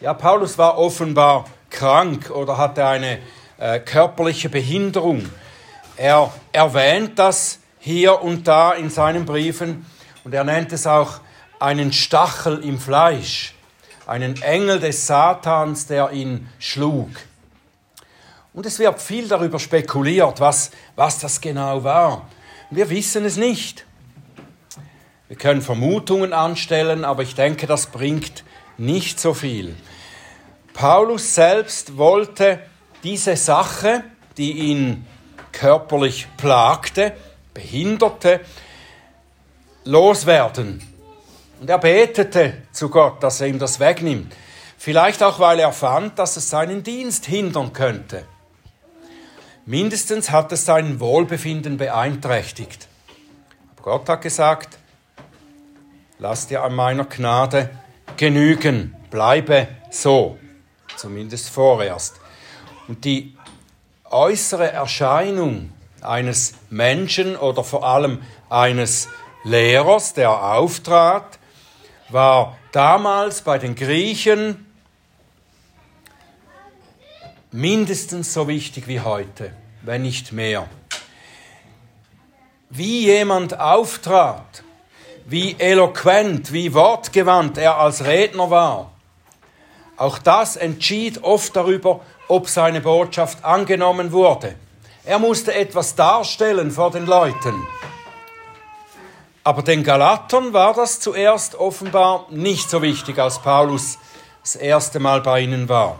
Ja, 0.00 0.14
Paulus 0.14 0.56
war 0.58 0.78
offenbar 0.78 1.46
krank 1.70 2.30
oder 2.30 2.56
hatte 2.56 2.86
eine 2.86 3.18
äh, 3.58 3.80
körperliche 3.80 4.48
Behinderung. 4.48 5.28
Er 5.96 6.32
erwähnt 6.52 7.18
das 7.18 7.58
hier 7.80 8.22
und 8.22 8.46
da 8.46 8.72
in 8.72 8.90
seinen 8.90 9.26
Briefen 9.26 9.86
und 10.22 10.32
er 10.32 10.44
nennt 10.44 10.72
es 10.72 10.86
auch 10.86 11.20
einen 11.58 11.92
Stachel 11.92 12.62
im 12.62 12.78
Fleisch, 12.78 13.54
einen 14.06 14.40
Engel 14.40 14.78
des 14.78 15.08
Satans, 15.08 15.88
der 15.88 16.12
ihn 16.12 16.48
schlug. 16.60 17.08
Und 18.52 18.66
es 18.66 18.78
wird 18.78 19.00
viel 19.00 19.28
darüber 19.28 19.58
spekuliert, 19.58 20.40
was, 20.40 20.70
was 20.96 21.18
das 21.20 21.40
genau 21.40 21.84
war. 21.84 22.28
Wir 22.70 22.90
wissen 22.90 23.24
es 23.24 23.36
nicht. 23.36 23.86
Wir 25.28 25.36
können 25.36 25.62
Vermutungen 25.62 26.32
anstellen, 26.32 27.04
aber 27.04 27.22
ich 27.22 27.36
denke, 27.36 27.68
das 27.68 27.86
bringt 27.86 28.44
nicht 28.78 29.20
so 29.20 29.34
viel. 29.34 29.76
Paulus 30.74 31.34
selbst 31.34 31.96
wollte 31.96 32.60
diese 33.04 33.36
Sache, 33.36 34.02
die 34.36 34.52
ihn 34.52 35.06
körperlich 35.52 36.26
plagte, 36.36 37.12
behinderte, 37.54 38.40
loswerden. 39.84 40.82
Und 41.60 41.68
er 41.70 41.78
betete 41.78 42.54
zu 42.72 42.88
Gott, 42.88 43.22
dass 43.22 43.40
er 43.40 43.48
ihm 43.48 43.58
das 43.58 43.78
wegnimmt. 43.78 44.34
Vielleicht 44.78 45.22
auch, 45.22 45.38
weil 45.38 45.60
er 45.60 45.72
fand, 45.72 46.18
dass 46.18 46.36
es 46.36 46.48
seinen 46.48 46.82
Dienst 46.82 47.26
hindern 47.26 47.72
könnte. 47.72 48.24
Mindestens 49.66 50.30
hat 50.30 50.52
es 50.52 50.64
sein 50.64 51.00
Wohlbefinden 51.00 51.76
beeinträchtigt. 51.76 52.88
Aber 53.76 53.82
Gott 53.82 54.08
hat 54.08 54.22
gesagt, 54.22 54.78
lass 56.18 56.46
dir 56.46 56.62
an 56.62 56.74
meiner 56.74 57.04
Gnade 57.04 57.70
genügen, 58.16 58.96
bleibe 59.10 59.68
so, 59.90 60.38
zumindest 60.96 61.50
vorerst. 61.50 62.20
Und 62.88 63.04
die 63.04 63.36
äußere 64.10 64.72
Erscheinung 64.72 65.70
eines 66.02 66.54
Menschen 66.70 67.36
oder 67.36 67.62
vor 67.62 67.84
allem 67.84 68.22
eines 68.48 69.08
Lehrers, 69.44 70.14
der 70.14 70.30
auftrat, 70.30 71.38
war 72.08 72.58
damals 72.72 73.42
bei 73.42 73.58
den 73.58 73.74
Griechen 73.74 74.66
mindestens 77.52 78.32
so 78.32 78.48
wichtig 78.48 78.86
wie 78.86 79.00
heute, 79.00 79.52
wenn 79.82 80.02
nicht 80.02 80.32
mehr. 80.32 80.68
Wie 82.68 83.06
jemand 83.06 83.58
auftrat, 83.58 84.62
wie 85.26 85.56
eloquent, 85.58 86.52
wie 86.52 86.72
wortgewandt 86.74 87.58
er 87.58 87.78
als 87.78 88.04
Redner 88.04 88.50
war, 88.50 88.92
auch 89.96 90.18
das 90.18 90.56
entschied 90.56 91.22
oft 91.22 91.54
darüber, 91.54 92.00
ob 92.28 92.48
seine 92.48 92.80
Botschaft 92.80 93.44
angenommen 93.44 94.12
wurde. 94.12 94.54
Er 95.04 95.18
musste 95.18 95.52
etwas 95.52 95.94
darstellen 95.94 96.70
vor 96.70 96.90
den 96.90 97.06
Leuten. 97.06 97.66
Aber 99.42 99.62
den 99.62 99.82
Galatern 99.82 100.52
war 100.52 100.74
das 100.74 101.00
zuerst 101.00 101.54
offenbar 101.54 102.26
nicht 102.30 102.70
so 102.70 102.82
wichtig, 102.82 103.18
als 103.18 103.40
Paulus 103.40 103.98
das 104.42 104.56
erste 104.56 105.00
Mal 105.00 105.20
bei 105.22 105.40
ihnen 105.40 105.68
war. 105.68 105.98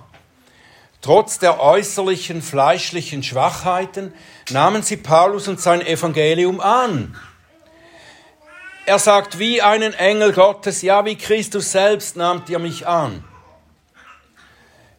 Trotz 1.03 1.39
der 1.39 1.61
äußerlichen 1.61 2.43
fleischlichen 2.43 3.23
Schwachheiten 3.23 4.13
nahmen 4.51 4.83
sie 4.83 4.99
Paulus 4.99 5.49
und 5.49 5.61
sein 5.61 5.81
Evangelium 5.81 6.61
an. 6.61 7.17
Er 8.85 8.99
sagt, 8.99 9.39
wie 9.39 9.63
einen 9.63 9.95
Engel 9.95 10.33
Gottes, 10.33 10.83
ja, 10.83 11.05
wie 11.05 11.17
Christus 11.17 11.73
selbst 11.73 12.17
nahmt 12.17 12.51
ihr 12.51 12.59
mich 12.59 12.87
an. 12.87 13.25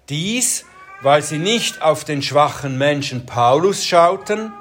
Dies, 0.09 0.65
weil 1.01 1.21
sie 1.21 1.37
nicht 1.37 1.81
auf 1.81 2.03
den 2.03 2.21
schwachen 2.21 2.77
Menschen 2.77 3.25
Paulus 3.25 3.85
schauten, 3.85 4.53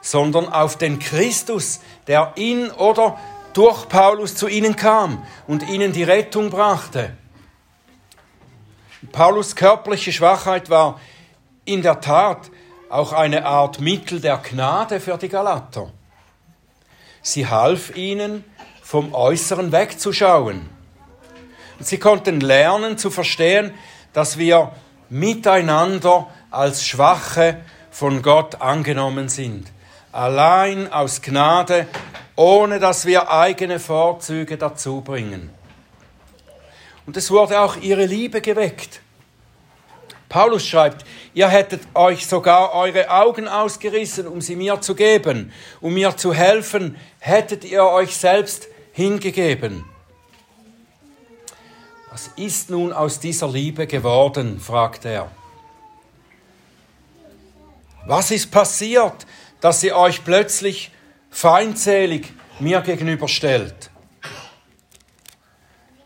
sondern 0.00 0.48
auf 0.48 0.76
den 0.76 0.98
Christus, 0.98 1.80
der 2.06 2.32
in 2.36 2.70
oder 2.70 3.18
durch 3.52 3.88
Paulus 3.88 4.34
zu 4.34 4.48
ihnen 4.48 4.74
kam 4.74 5.24
und 5.46 5.68
ihnen 5.68 5.92
die 5.92 6.02
Rettung 6.02 6.50
brachte. 6.50 7.16
Paulus 9.12 9.56
körperliche 9.56 10.12
Schwachheit 10.12 10.70
war 10.70 11.00
in 11.64 11.82
der 11.82 12.00
Tat 12.00 12.50
auch 12.88 13.12
eine 13.12 13.46
Art 13.46 13.80
Mittel 13.80 14.20
der 14.20 14.38
Gnade 14.38 15.00
für 15.00 15.16
die 15.18 15.28
Galater. 15.28 15.90
Sie 17.22 17.46
half 17.46 17.96
ihnen, 17.96 18.44
vom 18.82 19.14
Äußeren 19.14 19.72
wegzuschauen. 19.72 20.68
Sie 21.80 21.98
konnten 21.98 22.40
lernen 22.40 22.98
zu 22.98 23.10
verstehen, 23.10 23.72
dass 24.12 24.38
wir 24.38 24.72
miteinander 25.08 26.28
als 26.50 26.86
Schwache 26.86 27.62
von 27.90 28.22
Gott 28.22 28.60
angenommen 28.60 29.28
sind. 29.28 29.72
Allein 30.12 30.92
aus 30.92 31.22
Gnade, 31.22 31.86
ohne 32.36 32.78
dass 32.78 33.06
wir 33.06 33.30
eigene 33.30 33.80
Vorzüge 33.80 34.56
dazu 34.58 35.00
bringen. 35.00 35.50
Und 37.06 37.16
es 37.16 37.30
wurde 37.30 37.60
auch 37.60 37.76
ihre 37.76 38.06
Liebe 38.06 38.40
geweckt. 38.40 39.00
Paulus 40.28 40.66
schreibt, 40.66 41.04
ihr 41.32 41.48
hättet 41.48 41.82
euch 41.94 42.26
sogar 42.26 42.74
eure 42.74 43.08
Augen 43.10 43.46
ausgerissen, 43.46 44.26
um 44.26 44.40
sie 44.40 44.56
mir 44.56 44.80
zu 44.80 44.94
geben, 44.94 45.52
um 45.80 45.94
mir 45.94 46.16
zu 46.16 46.34
helfen, 46.34 46.96
hättet 47.20 47.64
ihr 47.64 47.84
euch 47.84 48.16
selbst 48.16 48.66
hingegeben. 48.92 49.84
Was 52.10 52.30
ist 52.36 52.70
nun 52.70 52.92
aus 52.92 53.20
dieser 53.20 53.48
Liebe 53.48 53.86
geworden? 53.86 54.58
fragt 54.60 55.04
er. 55.04 55.30
Was 58.06 58.30
ist 58.30 58.50
passiert, 58.50 59.26
dass 59.60 59.82
ihr 59.82 59.96
euch 59.96 60.24
plötzlich 60.24 60.90
feindselig 61.30 62.32
mir 62.60 62.80
gegenüberstellt? 62.82 63.90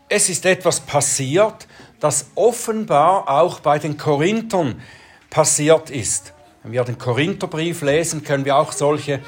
Es 0.09 0.27
ist 0.27 0.45
etwas 0.45 0.79
passiert, 0.79 1.67
das 1.99 2.31
offenbar 2.33 3.29
auch 3.29 3.59
bei 3.59 3.77
den 3.77 3.97
Korinthern 3.97 4.81
passiert 5.29 5.91
ist. 5.91 6.33
Wenn 6.63 6.71
wir 6.71 6.83
den 6.83 6.97
Korintherbrief 6.97 7.83
lesen, 7.83 8.23
können 8.23 8.43
wir 8.43 8.57
auch 8.57 8.71
solche 8.71 9.21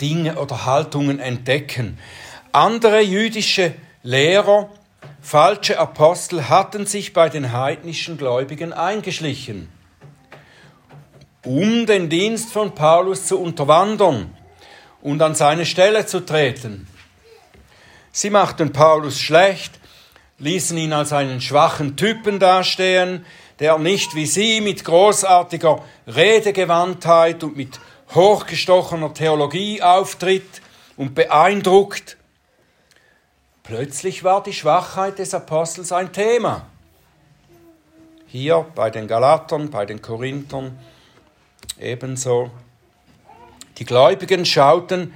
Dinge 0.00 0.38
oder 0.38 0.66
Haltungen 0.66 1.18
entdecken. 1.18 1.98
Andere 2.52 3.00
jüdische 3.00 3.74
Lehrer, 4.02 4.68
falsche 5.22 5.78
Apostel 5.78 6.48
hatten 6.48 6.84
sich 6.84 7.14
bei 7.14 7.30
den 7.30 7.52
heidnischen 7.52 8.18
Gläubigen 8.18 8.74
eingeschlichen, 8.74 9.68
um 11.44 11.86
den 11.86 12.10
Dienst 12.10 12.52
von 12.52 12.74
Paulus 12.74 13.26
zu 13.26 13.40
unterwandern 13.40 14.36
und 15.00 15.22
an 15.22 15.34
seine 15.34 15.64
Stelle 15.64 16.04
zu 16.04 16.20
treten. 16.20 16.86
Sie 18.12 18.28
machten 18.28 18.72
Paulus 18.72 19.18
schlecht, 19.18 19.80
ließen 20.42 20.76
ihn 20.76 20.92
als 20.92 21.12
einen 21.12 21.40
schwachen 21.40 21.96
Typen 21.96 22.40
dastehen, 22.40 23.24
der 23.60 23.78
nicht 23.78 24.16
wie 24.16 24.26
sie 24.26 24.60
mit 24.60 24.84
großartiger 24.84 25.82
Redegewandtheit 26.08 27.44
und 27.44 27.56
mit 27.56 27.78
hochgestochener 28.12 29.14
Theologie 29.14 29.80
auftritt 29.82 30.60
und 30.96 31.14
beeindruckt. 31.14 32.16
Plötzlich 33.62 34.24
war 34.24 34.42
die 34.42 34.52
Schwachheit 34.52 35.20
des 35.20 35.32
Apostels 35.32 35.92
ein 35.92 36.12
Thema. 36.12 36.66
Hier 38.26 38.66
bei 38.74 38.90
den 38.90 39.06
Galatern, 39.06 39.70
bei 39.70 39.86
den 39.86 40.02
Korinthern 40.02 40.76
ebenso. 41.78 42.50
Die 43.78 43.84
Gläubigen 43.84 44.44
schauten 44.44 45.14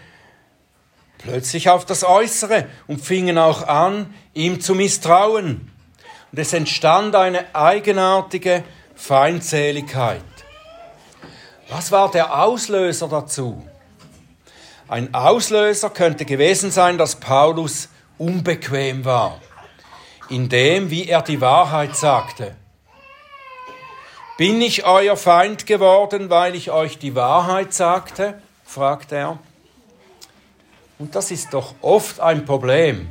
plötzlich 1.19 1.69
auf 1.69 1.85
das 1.85 2.05
Äußere 2.05 2.67
und 2.87 3.01
fingen 3.01 3.39
auch 3.39 3.67
an, 3.67 4.15
ihm 4.35 4.61
zu 4.61 4.75
misstrauen. 4.75 5.71
Und 6.33 6.39
es 6.39 6.53
entstand 6.53 7.15
eine 7.15 7.55
eigenartige 7.55 8.65
Feindseligkeit. 8.95 10.23
Was 11.69 11.91
war 11.91 12.11
der 12.11 12.43
Auslöser 12.43 13.09
dazu? 13.09 13.67
Ein 14.89 15.15
Auslöser 15.15 15.91
könnte 15.91 16.25
gewesen 16.25 16.71
sein, 16.71 16.97
dass 16.97 17.17
Paulus 17.17 17.89
unbequem 18.19 19.05
war, 19.05 19.41
in 20.29 20.49
dem, 20.49 20.91
wie 20.91 21.09
er 21.09 21.23
die 21.23 21.41
Wahrheit 21.41 21.97
sagte. 21.97 22.55
Bin 24.37 24.61
ich 24.61 24.85
euer 24.85 25.17
Feind 25.17 25.67
geworden, 25.67 26.31
weil 26.31 26.55
ich 26.55 26.71
euch 26.71 26.99
die 26.99 27.15
Wahrheit 27.15 27.73
sagte? 27.73 28.41
fragt 28.65 29.11
er. 29.13 29.39
Und 30.99 31.15
das 31.15 31.31
ist 31.31 31.53
doch 31.53 31.75
oft 31.83 32.21
ein 32.21 32.45
Problem. 32.45 33.09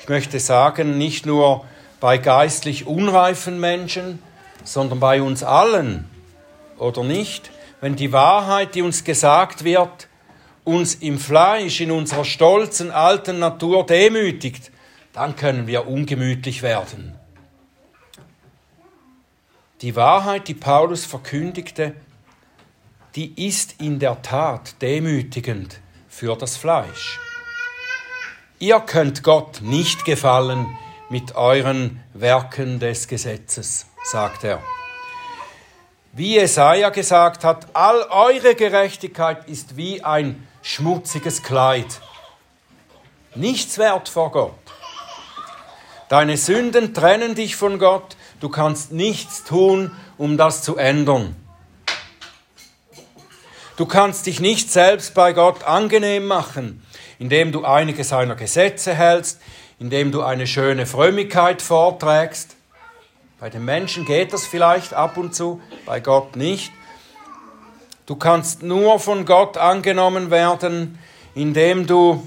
Ich 0.00 0.08
möchte 0.08 0.40
sagen, 0.40 0.98
nicht 0.98 1.26
nur 1.26 1.64
bei 2.00 2.18
geistlich 2.18 2.86
unreifen 2.86 3.60
Menschen, 3.60 4.18
sondern 4.64 4.98
bei 4.98 5.22
uns 5.22 5.44
allen, 5.44 6.08
oder 6.78 7.04
nicht? 7.04 7.50
Wenn 7.80 7.94
die 7.94 8.12
Wahrheit, 8.12 8.74
die 8.74 8.82
uns 8.82 9.04
gesagt 9.04 9.62
wird, 9.62 10.08
uns 10.64 10.96
im 10.96 11.18
Fleisch, 11.18 11.80
in 11.80 11.90
unserer 11.90 12.24
stolzen 12.24 12.90
alten 12.90 13.38
Natur 13.38 13.86
demütigt, 13.86 14.70
dann 15.12 15.36
können 15.36 15.66
wir 15.66 15.86
ungemütlich 15.86 16.62
werden. 16.62 17.14
Die 19.80 19.96
Wahrheit, 19.96 20.48
die 20.48 20.54
Paulus 20.54 21.04
verkündigte, 21.04 21.94
die 23.14 23.46
ist 23.46 23.80
in 23.80 23.98
der 23.98 24.22
Tat 24.22 24.80
demütigend 24.80 25.81
für 26.12 26.36
das 26.36 26.56
Fleisch. 26.56 27.18
Ihr 28.58 28.78
könnt 28.80 29.22
Gott 29.24 29.62
nicht 29.62 30.04
gefallen 30.04 30.66
mit 31.08 31.34
euren 31.34 32.00
Werken 32.12 32.78
des 32.78 33.08
Gesetzes, 33.08 33.86
sagt 34.04 34.44
er. 34.44 34.62
Wie 36.12 36.34
Jesaja 36.34 36.90
gesagt 36.90 37.42
hat, 37.42 37.74
all 37.74 38.02
eure 38.10 38.54
Gerechtigkeit 38.54 39.48
ist 39.48 39.76
wie 39.76 40.04
ein 40.04 40.46
schmutziges 40.60 41.42
Kleid. 41.42 42.00
Nichts 43.34 43.78
wert 43.78 44.10
vor 44.10 44.30
Gott. 44.30 44.54
Deine 46.10 46.36
Sünden 46.36 46.92
trennen 46.92 47.34
dich 47.34 47.56
von 47.56 47.78
Gott. 47.78 48.16
Du 48.38 48.50
kannst 48.50 48.92
nichts 48.92 49.44
tun, 49.44 49.90
um 50.18 50.36
das 50.36 50.62
zu 50.62 50.76
ändern. 50.76 51.34
Du 53.76 53.86
kannst 53.86 54.26
dich 54.26 54.38
nicht 54.38 54.70
selbst 54.70 55.14
bei 55.14 55.32
Gott 55.32 55.64
angenehm 55.64 56.26
machen, 56.26 56.82
indem 57.18 57.52
du 57.52 57.64
einige 57.64 58.04
seiner 58.04 58.34
Gesetze 58.34 58.94
hältst, 58.94 59.40
indem 59.78 60.12
du 60.12 60.22
eine 60.22 60.46
schöne 60.46 60.84
Frömmigkeit 60.84 61.62
vorträgst. 61.62 62.54
Bei 63.40 63.48
den 63.48 63.64
Menschen 63.64 64.04
geht 64.04 64.34
das 64.34 64.46
vielleicht 64.46 64.92
ab 64.92 65.16
und 65.16 65.34
zu, 65.34 65.62
bei 65.86 66.00
Gott 66.00 66.36
nicht. 66.36 66.70
Du 68.04 68.14
kannst 68.16 68.62
nur 68.62 69.00
von 69.00 69.24
Gott 69.24 69.56
angenommen 69.56 70.30
werden, 70.30 70.98
indem 71.34 71.86
du, 71.86 72.26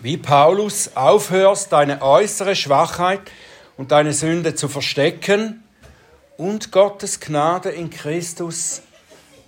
wie 0.00 0.16
Paulus, 0.16 0.92
aufhörst, 0.94 1.72
deine 1.72 2.00
äußere 2.00 2.56
Schwachheit 2.56 3.20
und 3.76 3.92
deine 3.92 4.14
Sünde 4.14 4.54
zu 4.54 4.68
verstecken 4.68 5.62
und 6.38 6.72
Gottes 6.72 7.20
Gnade 7.20 7.68
in 7.68 7.90
Christus 7.90 8.82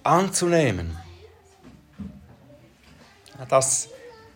anzunehmen. 0.03 0.97
Das 3.49 3.89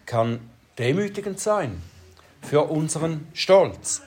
kann 0.06 0.40
demütigend 0.78 1.38
sein 1.38 1.82
für 2.42 2.62
unseren 2.62 3.28
Stolz. 3.34 4.02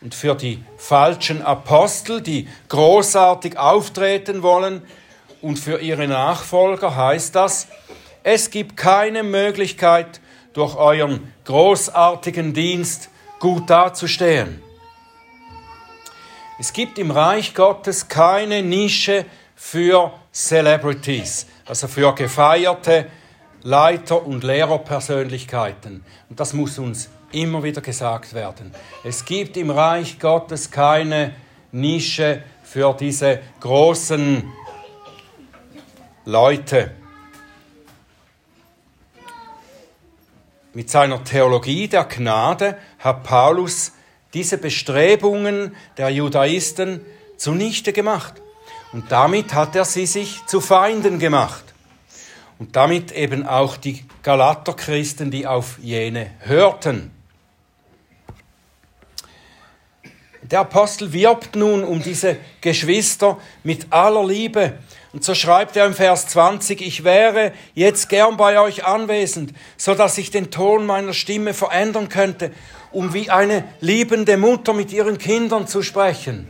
Und 0.00 0.14
für 0.14 0.34
die 0.34 0.64
falschen 0.76 1.42
Apostel, 1.42 2.20
die 2.20 2.48
großartig 2.68 3.58
auftreten 3.58 4.42
wollen, 4.42 4.82
und 5.40 5.58
für 5.58 5.80
ihre 5.80 6.08
Nachfolger 6.08 6.96
heißt 6.96 7.34
das, 7.34 7.68
es 8.24 8.50
gibt 8.50 8.76
keine 8.76 9.22
Möglichkeit, 9.22 10.20
durch 10.52 10.74
euren 10.74 11.32
großartigen 11.44 12.52
Dienst 12.52 13.10
gut 13.38 13.70
dazustehen. 13.70 14.60
Es 16.58 16.72
gibt 16.72 16.98
im 16.98 17.12
Reich 17.12 17.54
Gottes 17.54 18.08
keine 18.08 18.62
Nische 18.62 19.24
für 19.60 20.12
Celebrities, 20.32 21.48
also 21.66 21.88
für 21.88 22.14
gefeierte 22.14 23.06
Leiter- 23.62 24.24
und 24.24 24.44
Lehrerpersönlichkeiten. 24.44 26.04
Und 26.30 26.38
das 26.38 26.52
muss 26.52 26.78
uns 26.78 27.10
immer 27.32 27.64
wieder 27.64 27.80
gesagt 27.80 28.34
werden. 28.34 28.72
Es 29.02 29.24
gibt 29.24 29.56
im 29.56 29.70
Reich 29.70 30.20
Gottes 30.20 30.70
keine 30.70 31.34
Nische 31.72 32.44
für 32.62 32.96
diese 32.98 33.40
großen 33.58 34.44
Leute. 36.24 36.92
Mit 40.72 40.88
seiner 40.88 41.24
Theologie 41.24 41.88
der 41.88 42.04
Gnade 42.04 42.78
hat 43.00 43.24
Paulus 43.24 43.92
diese 44.32 44.56
Bestrebungen 44.56 45.74
der 45.96 46.10
Judaisten 46.10 47.04
zunichte 47.36 47.92
gemacht. 47.92 48.40
Und 48.92 49.12
damit 49.12 49.52
hat 49.54 49.76
er 49.76 49.84
sie 49.84 50.06
sich 50.06 50.44
zu 50.46 50.60
Feinden 50.60 51.18
gemacht. 51.18 51.64
Und 52.58 52.74
damit 52.74 53.12
eben 53.12 53.46
auch 53.46 53.76
die 53.76 54.04
Galaterchristen, 54.22 55.30
die 55.30 55.46
auf 55.46 55.78
jene 55.80 56.30
hörten. 56.40 57.12
Der 60.42 60.60
Apostel 60.60 61.12
wirbt 61.12 61.56
nun 61.56 61.84
um 61.84 62.02
diese 62.02 62.36
Geschwister 62.62 63.38
mit 63.62 63.92
aller 63.92 64.26
Liebe. 64.26 64.78
Und 65.12 65.22
so 65.22 65.34
schreibt 65.34 65.76
er 65.76 65.84
im 65.84 65.94
Vers 65.94 66.26
20, 66.28 66.80
ich 66.80 67.04
wäre 67.04 67.52
jetzt 67.74 68.08
gern 68.08 68.36
bei 68.38 68.58
euch 68.58 68.84
anwesend, 68.84 69.52
so 69.76 69.94
dass 69.94 70.16
ich 70.16 70.30
den 70.30 70.50
Ton 70.50 70.86
meiner 70.86 71.12
Stimme 71.12 71.52
verändern 71.52 72.08
könnte, 72.08 72.50
um 72.92 73.12
wie 73.12 73.28
eine 73.28 73.64
liebende 73.80 74.38
Mutter 74.38 74.72
mit 74.72 74.90
ihren 74.90 75.18
Kindern 75.18 75.66
zu 75.66 75.82
sprechen. 75.82 76.48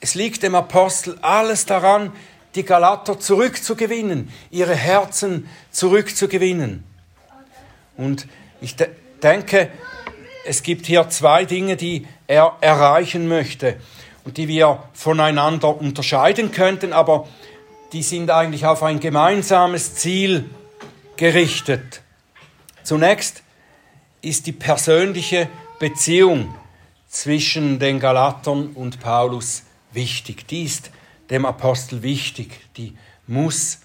Es 0.00 0.14
liegt 0.14 0.42
dem 0.42 0.54
Apostel 0.54 1.18
alles 1.22 1.66
daran, 1.66 2.12
die 2.54 2.64
Galater 2.64 3.18
zurückzugewinnen, 3.18 4.32
ihre 4.50 4.74
Herzen 4.74 5.48
zurückzugewinnen. 5.70 6.84
Und 7.96 8.26
ich 8.60 8.76
de 8.76 8.88
denke, 9.22 9.70
es 10.44 10.62
gibt 10.62 10.86
hier 10.86 11.08
zwei 11.08 11.44
Dinge, 11.44 11.76
die 11.76 12.06
er 12.28 12.56
erreichen 12.60 13.26
möchte 13.26 13.76
und 14.24 14.36
die 14.36 14.46
wir 14.46 14.84
voneinander 14.92 15.76
unterscheiden 15.76 16.52
könnten, 16.52 16.92
aber 16.92 17.26
die 17.92 18.02
sind 18.04 18.30
eigentlich 18.30 18.64
auf 18.64 18.84
ein 18.84 19.00
gemeinsames 19.00 19.96
Ziel 19.96 20.48
gerichtet. 21.16 22.02
Zunächst 22.84 23.42
ist 24.22 24.46
die 24.46 24.52
persönliche 24.52 25.48
Beziehung 25.80 26.54
zwischen 27.08 27.78
den 27.78 27.98
Galatern 27.98 28.68
und 28.74 29.00
Paulus 29.00 29.64
wichtig. 29.92 30.46
Die 30.46 30.64
ist 30.64 30.90
dem 31.30 31.44
Apostel 31.44 32.02
wichtig. 32.02 32.60
Die 32.76 32.96
muss 33.26 33.80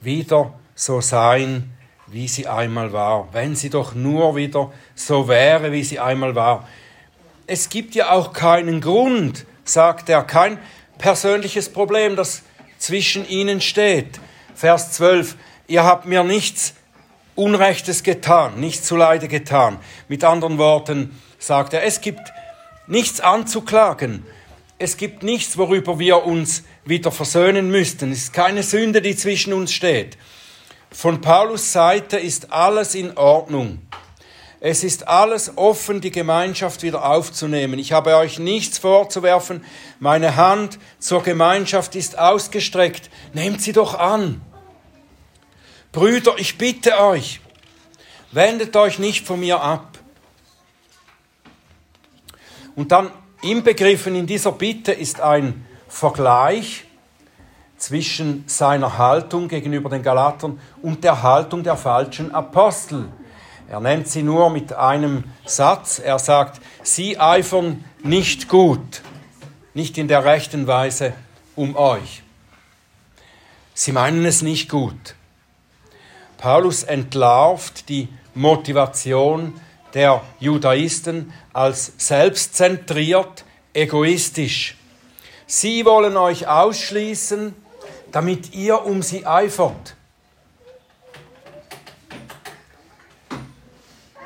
wieder 0.00 0.54
so 0.74 1.00
sein, 1.00 1.72
wie 2.06 2.28
sie 2.28 2.46
einmal 2.46 2.92
war. 2.92 3.28
Wenn 3.32 3.54
sie 3.54 3.70
doch 3.70 3.94
nur 3.94 4.36
wieder 4.36 4.72
so 4.94 5.28
wäre, 5.28 5.72
wie 5.72 5.84
sie 5.84 6.00
einmal 6.00 6.34
war. 6.34 6.68
Es 7.46 7.68
gibt 7.68 7.94
ja 7.94 8.10
auch 8.10 8.32
keinen 8.32 8.80
Grund, 8.80 9.46
sagt 9.64 10.08
er, 10.08 10.22
kein 10.22 10.58
persönliches 10.98 11.72
Problem, 11.72 12.16
das 12.16 12.42
zwischen 12.78 13.28
ihnen 13.28 13.60
steht. 13.60 14.20
Vers 14.54 14.92
12, 14.92 15.36
ihr 15.66 15.84
habt 15.84 16.06
mir 16.06 16.24
nichts 16.24 16.74
Unrechtes 17.34 18.02
getan, 18.02 18.60
nichts 18.60 18.86
zuleide 18.86 19.28
getan. 19.28 19.78
Mit 20.08 20.24
anderen 20.24 20.58
Worten 20.58 21.18
sagt 21.38 21.72
er, 21.72 21.84
es 21.84 22.00
gibt 22.00 22.20
nichts 22.86 23.20
anzuklagen. 23.20 24.26
Es 24.82 24.96
gibt 24.96 25.22
nichts, 25.22 25.58
worüber 25.58 25.98
wir 25.98 26.24
uns 26.24 26.62
wieder 26.86 27.12
versöhnen 27.12 27.70
müssten. 27.70 28.12
Es 28.12 28.22
ist 28.22 28.32
keine 28.32 28.62
Sünde, 28.62 29.02
die 29.02 29.14
zwischen 29.14 29.52
uns 29.52 29.74
steht. 29.74 30.16
Von 30.90 31.20
Paulus 31.20 31.70
Seite 31.70 32.16
ist 32.16 32.50
alles 32.50 32.94
in 32.94 33.14
Ordnung. 33.18 33.82
Es 34.58 34.82
ist 34.82 35.06
alles 35.06 35.58
offen, 35.58 36.00
die 36.00 36.10
Gemeinschaft 36.10 36.82
wieder 36.82 37.04
aufzunehmen. 37.04 37.78
Ich 37.78 37.92
habe 37.92 38.16
euch 38.16 38.38
nichts 38.38 38.78
vorzuwerfen. 38.78 39.66
Meine 39.98 40.36
Hand 40.36 40.78
zur 40.98 41.22
Gemeinschaft 41.22 41.94
ist 41.94 42.18
ausgestreckt. 42.18 43.10
Nehmt 43.34 43.60
sie 43.60 43.72
doch 43.72 43.98
an. 43.98 44.40
Brüder, 45.92 46.36
ich 46.38 46.56
bitte 46.56 46.98
euch, 46.98 47.42
wendet 48.32 48.74
euch 48.76 48.98
nicht 48.98 49.26
von 49.26 49.40
mir 49.40 49.60
ab. 49.60 49.98
Und 52.76 52.92
dann 52.92 53.10
Inbegriffen 53.42 54.14
in 54.16 54.26
dieser 54.26 54.52
Bitte 54.52 54.92
ist 54.92 55.20
ein 55.20 55.64
Vergleich 55.88 56.84
zwischen 57.78 58.44
seiner 58.46 58.98
Haltung 58.98 59.48
gegenüber 59.48 59.88
den 59.88 60.02
Galatern 60.02 60.60
und 60.82 61.04
der 61.04 61.22
Haltung 61.22 61.62
der 61.62 61.76
falschen 61.76 62.34
Apostel. 62.34 63.08
Er 63.68 63.80
nennt 63.80 64.08
sie 64.08 64.22
nur 64.22 64.50
mit 64.50 64.74
einem 64.74 65.24
Satz. 65.46 65.98
Er 65.98 66.18
sagt, 66.18 66.60
sie 66.82 67.18
eifern 67.18 67.82
nicht 68.02 68.48
gut, 68.48 69.00
nicht 69.72 69.96
in 69.96 70.06
der 70.06 70.24
rechten 70.24 70.66
Weise 70.66 71.14
um 71.56 71.76
euch. 71.76 72.22
Sie 73.72 73.92
meinen 73.92 74.26
es 74.26 74.42
nicht 74.42 74.68
gut. 74.68 75.14
Paulus 76.36 76.82
entlarvt 76.82 77.88
die 77.88 78.08
Motivation 78.34 79.58
der 79.94 80.22
Judaisten 80.38 81.32
als 81.52 81.92
selbstzentriert, 81.96 83.44
egoistisch. 83.72 84.76
Sie 85.46 85.84
wollen 85.84 86.16
euch 86.16 86.46
ausschließen, 86.46 87.54
damit 88.12 88.54
ihr 88.54 88.84
um 88.84 89.02
sie 89.02 89.26
eifert. 89.26 89.96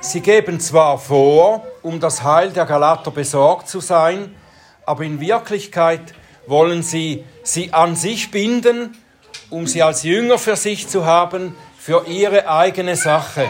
Sie 0.01 0.21
geben 0.21 0.61
zwar 0.61 0.99
vor, 0.99 1.67
um 1.83 1.99
das 1.99 2.23
Heil 2.23 2.51
der 2.51 2.67
Galater 2.67 3.11
besorgt 3.11 3.69
zu 3.69 3.81
sein, 3.81 4.35
aber 4.85 5.03
in 5.05 5.19
Wirklichkeit 5.19 6.15
wollen 6.47 6.83
sie 6.83 7.25
sie 7.43 7.73
an 7.73 7.97
sich 7.97 8.31
binden, 8.31 8.97
um 9.49 9.67
sie 9.67 9.83
als 9.83 10.03
Jünger 10.03 10.39
für 10.39 10.57
sich 10.57 10.89
zu 10.89 11.07
haben, 11.07 11.57
für 11.79 12.07
ihre 12.07 12.49
eigene 12.49 12.97
Sache. 12.97 13.49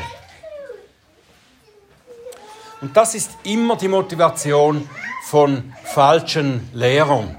Und 2.85 2.95
das 2.99 3.15
ist 3.15 3.31
immer 3.45 3.77
die 3.77 3.89
Motivation 3.89 4.87
von 5.23 5.73
falschen 5.85 6.69
Lehrern. 6.75 7.35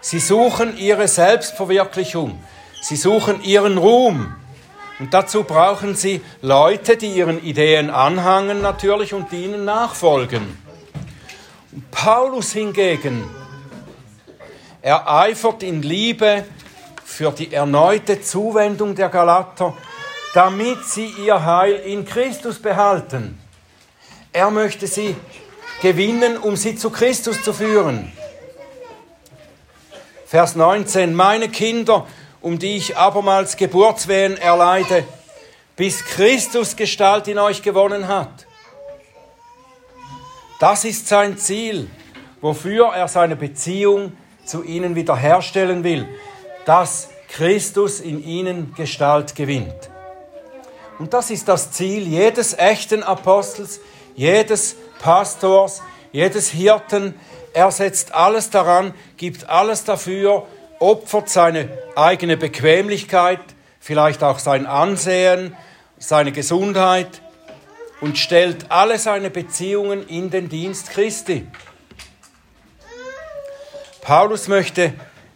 Sie 0.00 0.18
suchen 0.18 0.76
ihre 0.76 1.06
Selbstverwirklichung. 1.06 2.42
Sie 2.82 2.96
suchen 2.96 3.44
ihren 3.44 3.78
Ruhm. 3.78 4.34
Und 4.98 5.14
dazu 5.14 5.44
brauchen 5.44 5.94
sie 5.94 6.20
Leute, 6.40 6.96
die 6.96 7.12
ihren 7.12 7.40
Ideen 7.44 7.90
anhangen 7.90 8.60
natürlich 8.60 9.14
und 9.14 9.30
die 9.30 9.44
ihnen 9.44 9.64
nachfolgen. 9.64 10.58
Und 11.70 11.88
Paulus 11.92 12.50
hingegen, 12.50 13.22
er 14.80 15.08
eifert 15.08 15.62
in 15.62 15.80
Liebe 15.80 16.44
für 17.04 17.30
die 17.30 17.54
erneute 17.54 18.20
Zuwendung 18.20 18.96
der 18.96 19.10
Galater, 19.10 19.76
damit 20.34 20.84
sie 20.86 21.06
ihr 21.24 21.44
Heil 21.44 21.74
in 21.74 22.04
Christus 22.04 22.58
behalten. 22.58 23.38
Er 24.32 24.50
möchte 24.50 24.86
sie 24.86 25.14
gewinnen, 25.82 26.38
um 26.38 26.56
sie 26.56 26.74
zu 26.74 26.88
Christus 26.88 27.42
zu 27.42 27.52
führen. 27.52 28.10
Vers 30.24 30.56
19, 30.56 31.14
meine 31.14 31.50
Kinder, 31.50 32.06
um 32.40 32.58
die 32.58 32.76
ich 32.76 32.96
abermals 32.96 33.58
Geburtswehen 33.58 34.38
erleide, 34.38 35.04
bis 35.76 36.02
Christus 36.04 36.76
Gestalt 36.76 37.28
in 37.28 37.38
euch 37.38 37.62
gewonnen 37.62 38.08
hat. 38.08 38.46
Das 40.58 40.84
ist 40.86 41.08
sein 41.08 41.36
Ziel, 41.36 41.90
wofür 42.40 42.86
er 42.94 43.08
seine 43.08 43.36
Beziehung 43.36 44.16
zu 44.46 44.62
ihnen 44.62 44.94
wiederherstellen 44.94 45.84
will, 45.84 46.08
dass 46.64 47.10
Christus 47.28 48.00
in 48.00 48.24
ihnen 48.24 48.72
Gestalt 48.74 49.34
gewinnt. 49.34 49.90
Und 50.98 51.12
das 51.12 51.30
ist 51.30 51.48
das 51.48 51.72
Ziel 51.72 52.06
jedes 52.06 52.56
echten 52.56 53.02
Apostels, 53.02 53.80
jedes 54.14 54.76
Pastors, 55.00 55.82
jedes 56.12 56.50
Hirten. 56.50 57.14
Er 57.54 57.70
setzt 57.70 58.14
alles 58.14 58.50
daran, 58.50 58.94
gibt 59.16 59.48
alles 59.48 59.84
dafür, 59.84 60.46
opfert 60.78 61.28
seine 61.28 61.68
eigene 61.96 62.36
Bequemlichkeit, 62.36 63.40
vielleicht 63.80 64.22
auch 64.22 64.38
sein 64.38 64.66
Ansehen, 64.66 65.56
seine 65.98 66.32
Gesundheit 66.32 67.20
und 68.00 68.18
stellt 68.18 68.70
alle 68.70 68.98
seine 68.98 69.30
Beziehungen 69.30 70.06
in 70.08 70.30
den 70.30 70.48
Dienst 70.48 70.90
Christi. 70.90 71.46
Paulus 74.00 74.48
möchte 74.48 74.92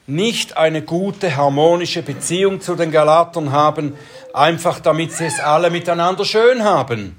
nicht 0.09 0.57
eine 0.57 0.83
gute, 0.83 1.37
harmonische 1.37 2.03
Beziehung 2.03 2.61
zu 2.61 2.75
den 2.75 2.91
Galatern 2.91 3.53
haben, 3.53 3.97
einfach 4.35 4.81
damit 4.81 5.13
sie 5.13 5.27
es 5.27 5.39
alle 5.39 5.71
miteinander 5.71 6.25
schön 6.25 6.65
haben. 6.65 7.17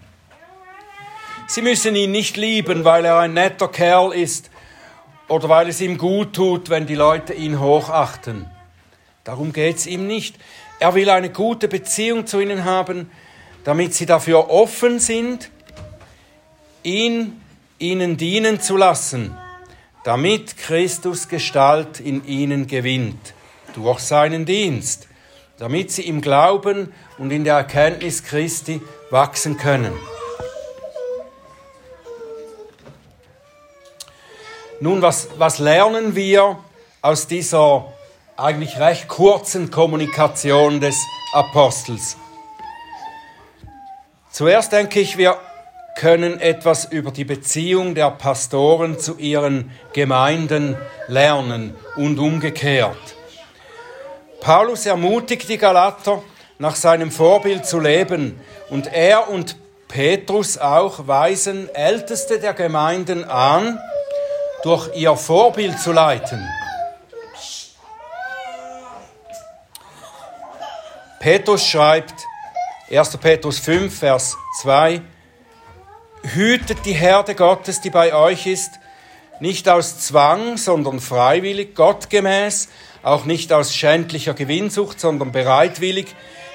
Sie 1.50 1.62
müssen 1.62 1.96
ihn 1.96 2.12
nicht 2.12 2.36
lieben, 2.36 2.84
weil 2.84 3.06
er 3.06 3.20
ein 3.20 3.34
netter 3.34 3.70
Kerl 3.70 4.14
ist 4.14 4.50
oder 5.30 5.48
weil 5.48 5.70
es 5.70 5.80
ihm 5.80 5.98
gut 5.98 6.34
tut, 6.34 6.70
wenn 6.70 6.86
die 6.86 6.96
Leute 6.96 7.34
ihn 7.34 7.60
hochachten. 7.60 8.46
Darum 9.24 9.54
geht 9.54 9.78
es 9.78 9.88
ihm 9.88 10.08
nicht. 10.08 10.36
Er 10.80 10.94
will 10.94 11.10
eine 11.10 11.32
gute 11.32 11.70
Beziehung 11.70 12.28
zu 12.28 12.42
ihnen 12.42 12.66
haben, 12.66 13.10
damit 13.64 13.94
sie 13.94 14.06
dafür 14.06 14.50
offen 14.50 15.00
sind, 15.00 15.50
ihn 16.84 17.42
ihnen 17.80 18.18
dienen 18.18 18.60
zu 18.60 18.76
lassen, 18.76 19.36
damit 20.04 20.58
Christus 20.58 21.30
Gestalt 21.30 22.02
in 22.02 22.26
ihnen 22.26 22.68
gewinnt, 22.68 23.34
durch 23.74 24.00
seinen 24.00 24.46
Dienst, 24.46 25.08
damit 25.58 25.92
sie 25.92 26.08
im 26.08 26.22
Glauben 26.22 26.94
und 27.18 27.32
in 27.32 27.44
der 27.44 27.56
Erkenntnis 27.56 28.24
Christi 28.24 28.82
wachsen 29.12 29.58
können. 29.58 29.94
Nun, 34.80 35.02
was, 35.02 35.30
was 35.38 35.58
lernen 35.58 36.16
wir 36.16 36.60
aus 37.02 37.26
dieser 37.26 37.92
eigentlich 38.36 38.80
recht 38.80 39.08
kurzen 39.08 39.72
Kommunikation 39.72 40.80
des 40.80 40.96
Apostels? 41.34 42.16
Zuerst 44.32 44.72
denke 44.72 45.00
ich, 45.00 45.18
wir 45.18 45.40
können 45.98 46.40
etwas 46.40 46.86
über 46.86 47.10
die 47.10 47.26
Beziehung 47.26 47.96
der 47.96 48.12
Pastoren 48.12 49.00
zu 49.00 49.18
ihren 49.18 49.72
Gemeinden 49.94 50.78
lernen 51.08 51.74
und 51.96 52.20
umgekehrt. 52.20 53.16
Paulus 54.42 54.86
ermutigt 54.86 55.50
die 55.50 55.58
Galater, 55.58 56.22
nach 56.60 56.76
seinem 56.76 57.10
Vorbild 57.10 57.66
zu 57.66 57.80
leben 57.80 58.40
und 58.70 58.92
er 58.94 59.30
und 59.30 59.58
Petrus 59.88 60.58
auch 60.58 61.08
weisen 61.08 61.70
Älteste 61.74 62.40
der 62.40 62.54
Gemeinden 62.54 63.24
an, 63.24 63.80
durch 64.63 64.96
ihr 64.96 65.15
Vorbild 65.15 65.80
zu 65.80 65.91
leiten. 65.91 66.48
Petrus 71.20 71.65
schreibt, 71.65 72.13
1. 72.89 73.17
Petrus 73.17 73.60
5, 73.60 74.00
Vers 74.00 74.38
2, 74.62 75.02
Hütet 76.24 76.86
die 76.86 76.93
Herde 76.93 77.36
Gottes, 77.36 77.82
die 77.82 77.89
bei 77.89 78.13
euch 78.13 78.48
ist, 78.48 78.72
nicht 79.39 79.67
aus 79.70 80.00
Zwang, 80.00 80.58
sondern 80.58 81.00
freiwillig, 81.00 81.76
gottgemäß, 81.76 82.70
auch 83.04 83.26
nicht 83.26 83.54
aus 83.54 83.76
schändlicher 83.76 84.34
Gewinnsucht, 84.34 85.00
sondern 85.00 85.32
bereitwillig, 85.32 86.08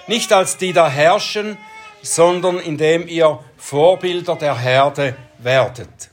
nicht 0.06 0.32
als 0.32 0.56
die 0.56 0.72
da 0.72 0.88
herrschen, 0.88 1.58
sondern 2.02 2.58
indem 2.58 3.06
ihr 3.06 3.38
Vorbilder 3.56 4.36
der 4.36 4.58
Herde 4.58 5.16
werdet. 5.38 6.11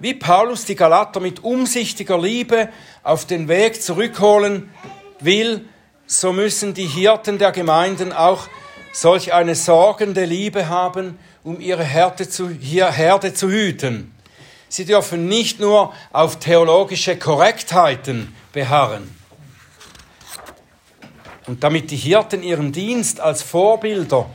Wie 0.00 0.14
Paulus 0.14 0.64
die 0.64 0.76
Galater 0.76 1.18
mit 1.18 1.42
umsichtiger 1.42 2.20
Liebe 2.20 2.68
auf 3.02 3.24
den 3.24 3.48
Weg 3.48 3.82
zurückholen 3.82 4.70
will, 5.18 5.68
so 6.06 6.32
müssen 6.32 6.72
die 6.72 6.86
Hirten 6.86 7.38
der 7.38 7.50
Gemeinden 7.50 8.12
auch 8.12 8.46
solch 8.92 9.32
eine 9.32 9.56
sorgende 9.56 10.24
Liebe 10.24 10.68
haben, 10.68 11.18
um 11.42 11.60
ihre 11.60 11.82
Herde 11.82 12.28
zu, 12.28 12.48
Herde 12.48 13.34
zu 13.34 13.48
hüten. 13.50 14.14
Sie 14.68 14.84
dürfen 14.84 15.26
nicht 15.26 15.58
nur 15.58 15.92
auf 16.12 16.38
theologische 16.38 17.16
Korrektheiten 17.16 18.34
beharren. 18.52 19.12
Und 21.46 21.64
damit 21.64 21.90
die 21.90 21.96
Hirten 21.96 22.42
ihren 22.42 22.72
Dienst 22.72 23.20
als 23.20 23.42
Vorbilder 23.42 24.26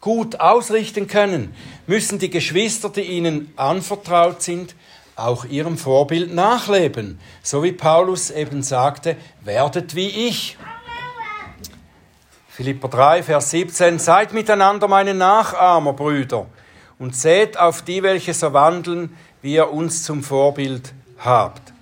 gut 0.00 0.40
ausrichten 0.40 1.06
können, 1.06 1.54
müssen 1.86 2.18
die 2.18 2.30
Geschwister, 2.30 2.88
die 2.88 3.02
ihnen 3.02 3.52
anvertraut 3.56 4.42
sind, 4.42 4.74
auch 5.16 5.44
ihrem 5.44 5.76
Vorbild 5.76 6.32
nachleben. 6.32 7.18
So 7.42 7.62
wie 7.62 7.72
Paulus 7.72 8.30
eben 8.30 8.62
sagte, 8.62 9.16
werdet 9.42 9.94
wie 9.94 10.28
ich. 10.28 10.56
Philipper 12.48 12.88
3, 12.88 13.22
Vers 13.22 13.50
17, 13.50 13.98
seid 13.98 14.32
miteinander 14.32 14.88
meine 14.88 15.14
Nachahmer, 15.14 15.92
Brüder, 15.92 16.46
und 16.98 17.14
seht 17.14 17.56
auf 17.56 17.82
die, 17.82 18.02
welche 18.02 18.34
so 18.34 18.52
wandeln, 18.52 19.16
wie 19.42 19.54
ihr 19.54 19.72
uns 19.72 20.02
zum 20.02 20.22
Vorbild 20.22 20.92
habt. 21.18 21.72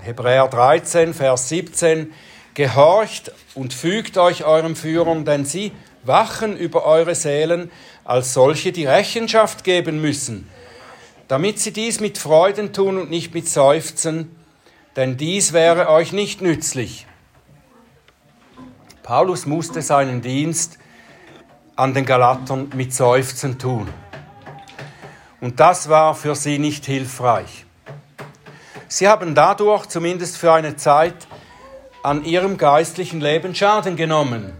Hebräer 0.00 0.48
13, 0.48 1.14
Vers 1.14 1.48
17, 1.48 2.12
Gehorcht 2.54 3.30
und 3.54 3.72
fügt 3.72 4.18
euch 4.18 4.44
eurem 4.44 4.74
Führern, 4.74 5.24
denn 5.24 5.44
sie 5.44 5.72
wachen 6.08 6.56
über 6.56 6.84
eure 6.84 7.14
Seelen 7.14 7.70
als 8.04 8.34
solche, 8.34 8.72
die 8.72 8.86
Rechenschaft 8.86 9.62
geben 9.62 10.00
müssen, 10.00 10.48
damit 11.28 11.60
sie 11.60 11.72
dies 11.72 12.00
mit 12.00 12.18
Freuden 12.18 12.72
tun 12.72 12.98
und 12.98 13.10
nicht 13.10 13.34
mit 13.34 13.48
Seufzen, 13.48 14.34
denn 14.96 15.16
dies 15.16 15.52
wäre 15.52 15.88
euch 15.88 16.12
nicht 16.12 16.42
nützlich. 16.42 17.06
Paulus 19.04 19.46
musste 19.46 19.80
seinen 19.80 20.20
Dienst 20.20 20.78
an 21.76 21.94
den 21.94 22.04
Galatern 22.04 22.70
mit 22.74 22.92
Seufzen 22.92 23.58
tun. 23.58 23.88
Und 25.40 25.60
das 25.60 25.88
war 25.88 26.16
für 26.16 26.34
sie 26.34 26.58
nicht 26.58 26.84
hilfreich. 26.84 27.64
Sie 28.88 29.06
haben 29.06 29.34
dadurch 29.34 29.86
zumindest 29.86 30.36
für 30.36 30.52
eine 30.52 30.76
Zeit 30.76 31.28
an 32.02 32.24
ihrem 32.24 32.56
geistlichen 32.56 33.20
Leben 33.20 33.54
Schaden 33.54 33.96
genommen. 33.96 34.52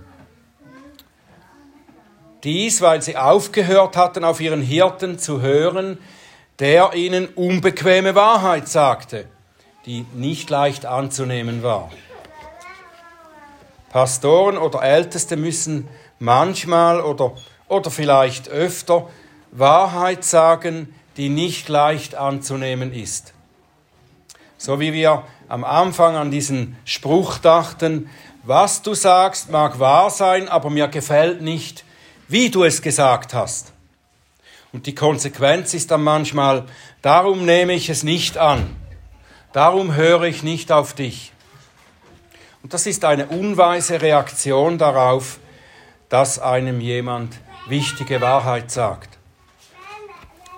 Dies, 2.45 2.81
weil 2.81 3.03
sie 3.03 3.17
aufgehört 3.17 3.97
hatten, 3.97 4.25
auf 4.25 4.41
ihren 4.41 4.63
Hirten 4.63 5.19
zu 5.19 5.41
hören, 5.41 5.99
der 6.59 6.95
ihnen 6.95 7.27
unbequeme 7.27 8.15
Wahrheit 8.15 8.69
sagte, 8.69 9.27
die 9.87 10.07
nicht 10.15 10.51
leicht 10.51 10.87
anzunehmen 10.87 11.63
war. 11.63 11.91
Pastoren 13.91 14.59
oder 14.59 14.83
Älteste 14.83 15.37
müssen 15.37 15.89
manchmal 16.19 17.01
oder, 17.01 17.33
oder 17.69 17.91
vielleicht 17.91 18.49
öfter 18.49 19.09
Wahrheit 19.51 20.25
sagen, 20.25 20.95
die 21.17 21.29
nicht 21.29 21.69
leicht 21.69 22.15
anzunehmen 22.15 22.93
ist. 22.93 23.33
So 24.59 24.79
wie 24.79 24.93
wir 24.93 25.25
am 25.49 25.65
Anfang 25.65 26.17
an 26.17 26.31
diesen 26.31 26.77
Spruch 26.85 27.39
dachten, 27.39 28.11
was 28.43 28.83
du 28.83 28.95
sagst 28.95 29.51
mag 29.51 29.79
wahr 29.79 30.11
sein, 30.11 30.49
aber 30.49 30.71
mir 30.71 30.89
gefällt 30.89 31.41
nicht, 31.41 31.85
wie 32.29 32.51
du 32.51 32.65
es 32.65 32.83
gesagt 32.83 33.35
hast. 33.35 33.73
Und 34.73 34.87
die 34.87 34.95
Konsequenz 34.95 35.73
ist 35.75 35.91
dann 35.91 36.05
manchmal, 36.05 36.67
darum 37.01 37.47
nehme 37.47 37.73
ich 37.73 37.89
es 37.89 38.03
nicht 38.03 38.37
an, 38.37 38.77
darum 39.53 39.95
höre 39.95 40.25
ich 40.25 40.43
nicht 40.43 40.71
auf 40.71 40.93
dich. 40.93 41.33
Und 42.63 42.75
das 42.75 42.87
ist 42.87 43.05
eine 43.05 43.27
unweise 43.29 44.03
Reaktion 44.03 44.77
darauf, 44.77 45.39
dass 46.11 46.39
einem 46.39 46.81
jemand 46.81 47.37
wichtige 47.67 48.21
Wahrheit 48.21 48.71
sagt. 48.71 49.19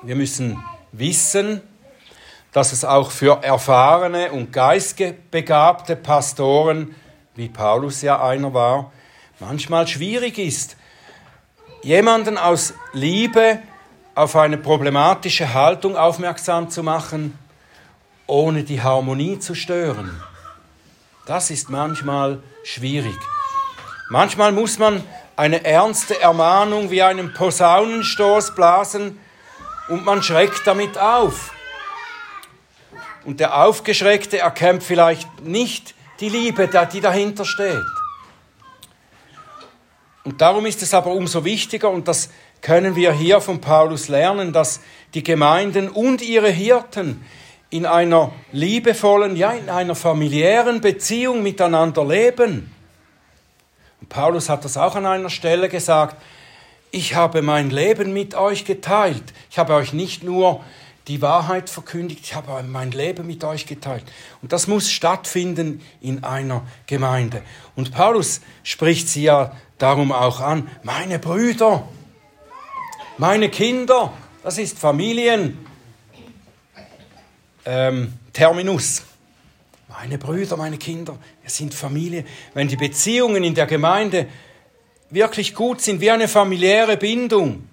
Wir 0.03 0.17
müssen 0.17 0.63
wissen, 0.93 1.61
dass 2.53 2.73
es 2.73 2.85
auch 2.85 3.11
für 3.11 3.43
erfahrene 3.45 4.33
und 4.33 4.53
geistbegabte 4.53 5.95
Pastoren, 5.95 6.97
wie 7.37 7.49
Paulus 7.49 8.03
ja 8.03 8.25
einer 8.25 8.53
war, 8.55 8.93
manchmal 9.39 9.87
schwierig 9.87 10.39
ist, 10.39 10.77
jemanden 11.83 12.39
aus 12.39 12.75
Liebe 12.93 13.61
auf 14.15 14.37
eine 14.37 14.59
problematische 14.59 15.55
Haltung 15.55 15.97
aufmerksam 15.97 16.69
zu 16.69 16.83
machen, 16.83 17.39
ohne 18.27 18.65
die 18.65 18.83
Harmonie 18.83 19.39
zu 19.39 19.55
stören. 19.55 20.21
Das 21.27 21.51
ist 21.51 21.71
manchmal 21.71 22.43
schwierig. 22.65 23.17
Manchmal 24.11 24.53
muss 24.53 24.79
man 24.79 25.03
eine 25.37 25.65
ernste 25.65 26.21
Ermahnung 26.21 26.91
wie 26.91 27.03
einen 27.03 27.33
Posaunenstoß 27.33 28.55
blasen 28.55 29.19
und 29.89 30.05
man 30.05 30.23
schreckt 30.23 30.67
damit 30.67 30.99
auf. 30.99 31.53
Und 33.25 33.41
der 33.41 33.63
Aufgeschreckte 33.63 34.39
erkennt 34.39 34.83
vielleicht 34.83 35.43
nicht 35.43 35.95
die 36.21 36.29
Liebe, 36.29 36.69
die 36.93 37.01
dahinter 37.01 37.45
steht. 37.45 37.85
Und 40.31 40.41
darum 40.41 40.65
ist 40.65 40.81
es 40.81 40.95
aber 40.95 41.11
umso 41.11 41.45
wichtiger, 41.45 41.91
und 41.91 42.07
das 42.07 42.31
können 42.61 42.95
wir 42.95 43.13
hier 43.13 43.41
von 43.41 43.61
Paulus 43.61 44.07
lernen, 44.07 44.53
dass 44.53 44.79
die 45.13 45.25
Gemeinden 45.25 45.89
und 45.89 46.23
ihre 46.23 46.51
Hirten 46.51 47.25
in 47.69 47.85
einer 47.85 48.31
liebevollen, 48.53 49.35
ja, 49.35 49.51
in 49.51 49.69
einer 49.69 49.97
familiären 49.97 50.81
Beziehung 50.81 51.43
miteinander 51.43 52.05
leben. 52.05 52.73
Und 54.01 54.09
Paulus 54.09 54.49
hat 54.49 54.65
das 54.65 54.77
auch 54.77 54.95
an 54.95 55.05
einer 55.05 55.31
Stelle 55.31 55.69
gesagt, 55.69 56.15
ich 56.93 57.17
habe 57.17 57.43
mein 57.43 57.71
Leben 57.71 58.13
mit 58.13 58.37
euch 58.37 58.65
geteilt. 58.65 59.33
Ich 59.51 59.59
habe 59.59 59.75
euch 59.75 59.93
nicht 59.93 60.23
nur 60.23 60.61
die 61.09 61.23
Wahrheit 61.23 61.69
verkündigt, 61.69 62.21
ich 62.23 62.37
habe 62.37 62.63
mein 62.69 62.93
Leben 62.93 63.27
mit 63.27 63.43
euch 63.43 63.67
geteilt. 63.67 64.05
Und 64.43 64.53
das 64.53 64.69
muss 64.69 64.93
stattfinden 64.93 65.81
in 66.01 66.23
einer 66.23 66.63
Gemeinde. 66.87 67.43
Und 67.75 67.91
Paulus 67.91 68.43
spricht 68.63 69.09
sie 69.09 69.25
ja 69.25 69.57
darum 69.81 70.13
auch 70.13 70.41
an, 70.41 70.69
meine 70.83 71.19
Brüder, 71.19 71.89
meine 73.19 73.49
Kinder, 73.49 74.13
das 74.43 74.59
ist 74.59 74.79
Familien. 74.79 75.59
Ähm, 77.65 78.15
Terminus. 78.33 79.03
Meine 79.89 80.19
Brüder, 80.19 80.57
meine 80.57 80.79
Kinder, 80.79 81.19
wir 81.43 81.51
sind 81.51 81.75
Familie. 81.75 82.25
Wenn 82.55 82.69
die 82.69 82.77
Beziehungen 82.77 83.43
in 83.43 83.55
der 83.55 83.67
Gemeinde 83.67 84.29
wirklich 85.11 85.55
gut 85.55 85.81
sind, 85.81 86.01
wie 86.01 86.11
eine 86.11 86.29
familiäre 86.29 86.97
Bindung, 86.97 87.69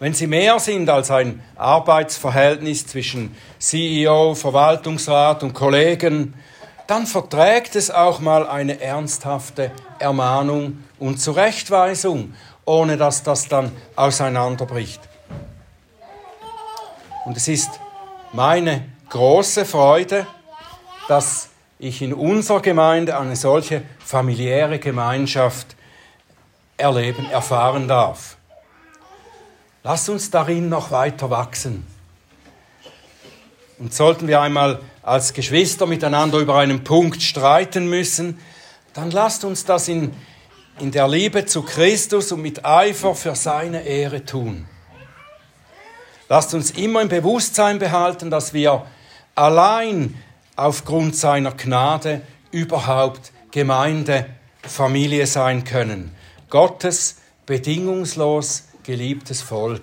wenn 0.00 0.12
sie 0.12 0.26
mehr 0.26 0.58
sind 0.58 0.90
als 0.90 1.10
ein 1.10 1.42
Arbeitsverhältnis 1.56 2.86
zwischen 2.86 3.34
CEO, 3.58 4.34
Verwaltungsrat 4.34 5.42
und 5.42 5.54
Kollegen, 5.54 6.34
dann 6.86 7.06
verträgt 7.06 7.76
es 7.76 7.90
auch 7.90 8.20
mal 8.20 8.46
eine 8.46 8.80
ernsthafte 8.80 9.70
Ermahnung 9.98 10.84
und 10.98 11.18
Zurechtweisung, 11.18 12.34
ohne 12.64 12.96
dass 12.96 13.22
das 13.22 13.48
dann 13.48 13.72
auseinanderbricht. 13.96 15.00
Und 17.24 17.36
es 17.36 17.48
ist 17.48 17.70
meine 18.32 18.84
große 19.08 19.64
Freude, 19.64 20.26
dass 21.08 21.48
ich 21.78 22.02
in 22.02 22.12
unserer 22.12 22.60
Gemeinde 22.60 23.18
eine 23.18 23.36
solche 23.36 23.82
familiäre 23.98 24.78
Gemeinschaft 24.78 25.74
erleben, 26.76 27.28
erfahren 27.30 27.88
darf. 27.88 28.36
Lass 29.82 30.08
uns 30.08 30.30
darin 30.30 30.68
noch 30.68 30.90
weiter 30.90 31.30
wachsen. 31.30 31.86
Und 33.78 33.92
sollten 33.92 34.28
wir 34.28 34.40
einmal 34.40 34.80
als 35.02 35.32
Geschwister 35.32 35.86
miteinander 35.86 36.38
über 36.38 36.56
einen 36.56 36.84
Punkt 36.84 37.22
streiten 37.22 37.88
müssen, 37.88 38.38
dann 38.92 39.10
lasst 39.10 39.44
uns 39.44 39.64
das 39.64 39.88
in, 39.88 40.12
in 40.78 40.92
der 40.92 41.08
Liebe 41.08 41.46
zu 41.46 41.62
Christus 41.62 42.30
und 42.32 42.42
mit 42.42 42.64
Eifer 42.64 43.14
für 43.14 43.34
seine 43.34 43.82
Ehre 43.82 44.24
tun. 44.24 44.66
Lasst 46.28 46.54
uns 46.54 46.70
immer 46.70 47.02
im 47.02 47.08
Bewusstsein 47.08 47.78
behalten, 47.78 48.30
dass 48.30 48.54
wir 48.54 48.86
allein 49.34 50.14
aufgrund 50.56 51.16
seiner 51.16 51.52
Gnade 51.52 52.22
überhaupt 52.50 53.32
Gemeinde, 53.50 54.26
Familie 54.62 55.26
sein 55.26 55.64
können. 55.64 56.14
Gottes 56.48 57.16
bedingungslos 57.46 58.64
geliebtes 58.84 59.42
Volk. 59.42 59.82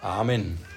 Amen. 0.00 0.67